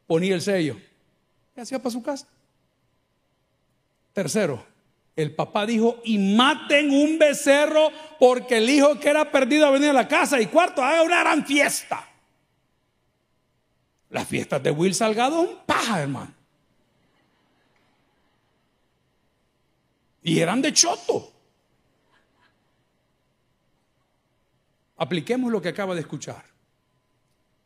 ponía 0.07 0.35
el 0.35 0.41
sello 0.41 0.77
y 1.55 1.59
hacía 1.61 1.79
para 1.79 1.91
su 1.91 2.01
casa. 2.01 2.27
Tercero, 4.19 4.61
el 5.15 5.33
papá 5.33 5.65
dijo, 5.65 6.01
y 6.03 6.17
maten 6.17 6.91
un 6.91 7.17
becerro 7.17 7.89
porque 8.19 8.57
el 8.57 8.69
hijo 8.69 8.99
que 8.99 9.07
era 9.07 9.31
perdido 9.31 9.65
ha 9.65 9.71
venido 9.71 9.91
a 9.91 9.93
la 9.93 10.09
casa. 10.09 10.41
Y 10.41 10.47
cuarto, 10.47 10.83
haga 10.83 11.03
una 11.03 11.21
gran 11.21 11.45
fiesta. 11.45 12.05
Las 14.09 14.27
fiestas 14.27 14.61
de 14.61 14.71
Will 14.71 14.93
Salgado, 14.93 15.39
un 15.39 15.59
paja, 15.65 16.01
hermano. 16.01 16.33
Y 20.21 20.37
eran 20.37 20.61
de 20.61 20.73
choto. 20.73 21.31
Apliquemos 24.97 25.49
lo 25.49 25.61
que 25.61 25.69
acaba 25.69 25.95
de 25.95 26.01
escuchar. 26.01 26.43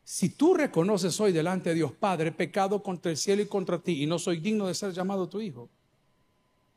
Si 0.03 0.29
tú 0.29 0.53
reconoces 0.53 1.19
hoy 1.19 1.31
delante 1.31 1.69
de 1.69 1.75
Dios 1.77 1.93
Padre 1.93 2.31
pecado 2.31 2.83
contra 2.83 3.09
el 3.09 3.17
cielo 3.17 3.41
y 3.41 3.47
contra 3.47 3.79
ti 3.79 4.03
y 4.03 4.05
no 4.05 4.19
soy 4.19 4.37
digno 4.37 4.67
de 4.67 4.75
ser 4.75 4.93
llamado 4.93 5.27
tu 5.27 5.41
hijo, 5.41 5.67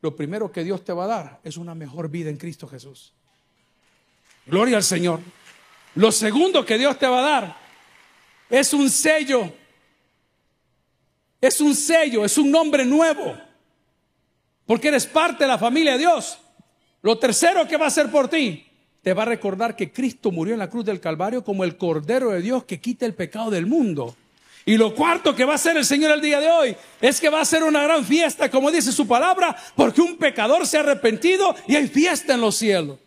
lo 0.07 0.15
primero 0.15 0.53
que 0.53 0.63
Dios 0.63 0.85
te 0.85 0.93
va 0.93 1.03
a 1.03 1.09
dar 1.09 1.41
es 1.43 1.57
una 1.57 1.75
mejor 1.75 2.09
vida 2.09 2.31
en 2.31 2.37
Cristo 2.37 2.69
Jesús. 2.69 3.13
Gloria 4.47 4.77
al 4.77 4.85
Señor. 4.85 5.19
Lo 5.97 6.13
segundo 6.13 6.65
que 6.65 6.79
Dios 6.79 6.97
te 6.97 7.09
va 7.09 7.19
a 7.19 7.29
dar 7.29 7.57
es 8.49 8.73
un 8.73 8.89
sello. 8.89 9.53
Es 11.41 11.61
un 11.61 11.75
sello, 11.75 12.25
es 12.25 12.39
un 12.39 12.53
nombre 12.53 12.85
nuevo. 12.85 13.37
Porque 14.65 14.87
eres 14.87 15.09
parte 15.09 15.43
de 15.43 15.49
la 15.49 15.59
familia 15.59 15.95
de 15.95 15.99
Dios. 15.99 16.39
Lo 17.03 17.19
tercero 17.19 17.67
que 17.67 17.77
va 17.77 17.87
a 17.87 17.89
hacer 17.89 18.09
por 18.09 18.29
ti, 18.29 18.65
te 19.03 19.13
va 19.13 19.25
a 19.25 19.27
recordar 19.27 19.75
que 19.75 19.93
Cristo 19.93 20.31
murió 20.31 20.55
en 20.55 20.61
la 20.61 20.71
cruz 20.71 20.85
del 20.85 21.01
Calvario 21.01 21.43
como 21.43 21.65
el 21.65 21.77
Cordero 21.77 22.31
de 22.31 22.43
Dios 22.43 22.63
que 22.63 22.81
quita 22.81 23.07
el 23.07 23.15
pecado 23.15 23.51
del 23.51 23.67
mundo. 23.67 24.15
Y 24.69 24.77
lo 24.77 24.93
cuarto 24.97 25.33
que 25.33 25.45
va 25.45 25.53
a 25.53 25.55
hacer 25.55 25.77
el 25.77 25.85
Señor 25.85 26.11
el 26.11 26.21
día 26.21 26.41
de 26.41 26.51
hoy 26.51 26.77
es 27.01 27.21
que 27.21 27.31
va 27.31 27.41
a 27.41 27.45
ser 27.45 27.63
una 27.63 27.85
gran 27.85 28.05
fiesta, 28.05 28.51
como 28.51 28.73
dice 28.73 28.91
su 28.91 29.07
palabra, 29.07 29.57
porque 29.77 30.01
un 30.01 30.19
pecador 30.19 30.67
se 30.67 30.77
ha 30.77 30.81
arrepentido 30.81 31.55
y 31.69 31.77
hay 31.77 31.87
fiesta 31.87 32.35
en 32.35 32.41
los 32.41 32.57
cielos. 32.57 32.99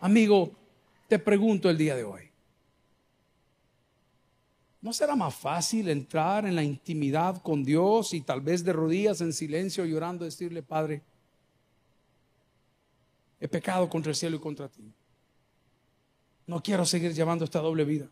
Amigo, 0.00 0.52
te 1.08 1.18
pregunto 1.18 1.70
el 1.70 1.78
día 1.78 1.96
de 1.96 2.04
hoy. 2.04 2.30
¿No 4.82 4.92
será 4.92 5.16
más 5.16 5.34
fácil 5.34 5.88
entrar 5.88 6.44
en 6.44 6.54
la 6.54 6.62
intimidad 6.62 7.40
con 7.40 7.64
Dios 7.64 8.12
y 8.12 8.20
tal 8.20 8.42
vez 8.42 8.62
de 8.62 8.74
rodillas 8.74 9.22
en 9.22 9.32
silencio 9.32 9.86
llorando 9.86 10.26
decirle, 10.26 10.62
Padre, 10.62 11.00
he 13.40 13.48
pecado 13.48 13.88
contra 13.88 14.10
el 14.10 14.16
cielo 14.16 14.36
y 14.36 14.40
contra 14.40 14.68
ti? 14.68 14.92
No 16.46 16.62
quiero 16.62 16.84
seguir 16.84 17.14
llevando 17.14 17.46
esta 17.46 17.60
doble 17.60 17.86
vida. 17.86 18.10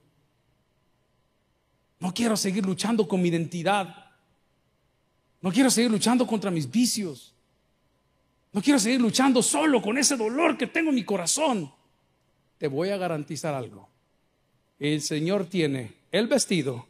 No 2.03 2.13
quiero 2.13 2.37
seguir 2.37 2.67
luchando 2.67 3.07
con 3.07 3.23
mi 3.23 3.29
identidad. 3.29 3.95
No 5.41 5.53
quiero 5.53 5.71
seguir 5.71 5.89
luchando 5.89 6.27
contra 6.27 6.51
mis 6.51 6.69
vicios. 6.69 7.33
No 8.53 8.61
quiero 8.61 8.81
seguir 8.81 9.01
luchando 9.01 9.41
solo 9.41 9.81
con 9.81 9.97
ese 9.97 10.17
dolor 10.17 10.59
que 10.59 10.67
tengo 10.67 10.89
en 10.89 10.97
mi 10.97 11.05
corazón. 11.05 11.73
Te 12.59 12.67
voy 12.67 12.89
a 12.89 12.97
garantizar 12.97 13.55
algo. 13.55 13.89
El 14.81 15.01
Señor 15.01 15.45
tiene 15.45 15.93
el 16.11 16.27
vestido, 16.27 16.89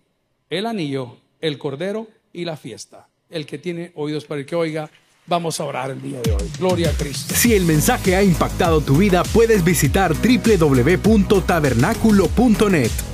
el 0.49 0.65
anillo, 0.65 1.19
el 1.43 1.59
cordero 1.59 2.09
y 2.33 2.47
la 2.47 2.57
fiesta. 2.57 3.07
El 3.29 3.45
que 3.45 3.59
tiene 3.59 3.93
oídos 3.97 4.25
para 4.25 4.41
el 4.41 4.47
que 4.47 4.57
oiga, 4.57 4.91
vamos 5.27 5.61
a 5.61 5.65
orar 5.65 5.91
el 5.91 6.01
día 6.01 6.23
de 6.23 6.33
hoy. 6.33 6.51
Gloria 6.59 6.89
a 6.89 6.95
Cristo. 6.95 7.35
Si 7.35 7.53
el 7.53 7.67
mensaje 7.67 8.17
ha 8.17 8.23
impactado 8.23 8.81
tu 8.81 8.97
vida, 8.97 9.25
puedes 9.25 9.63
visitar 9.63 10.15
www.tabernaculo.net 10.15 13.12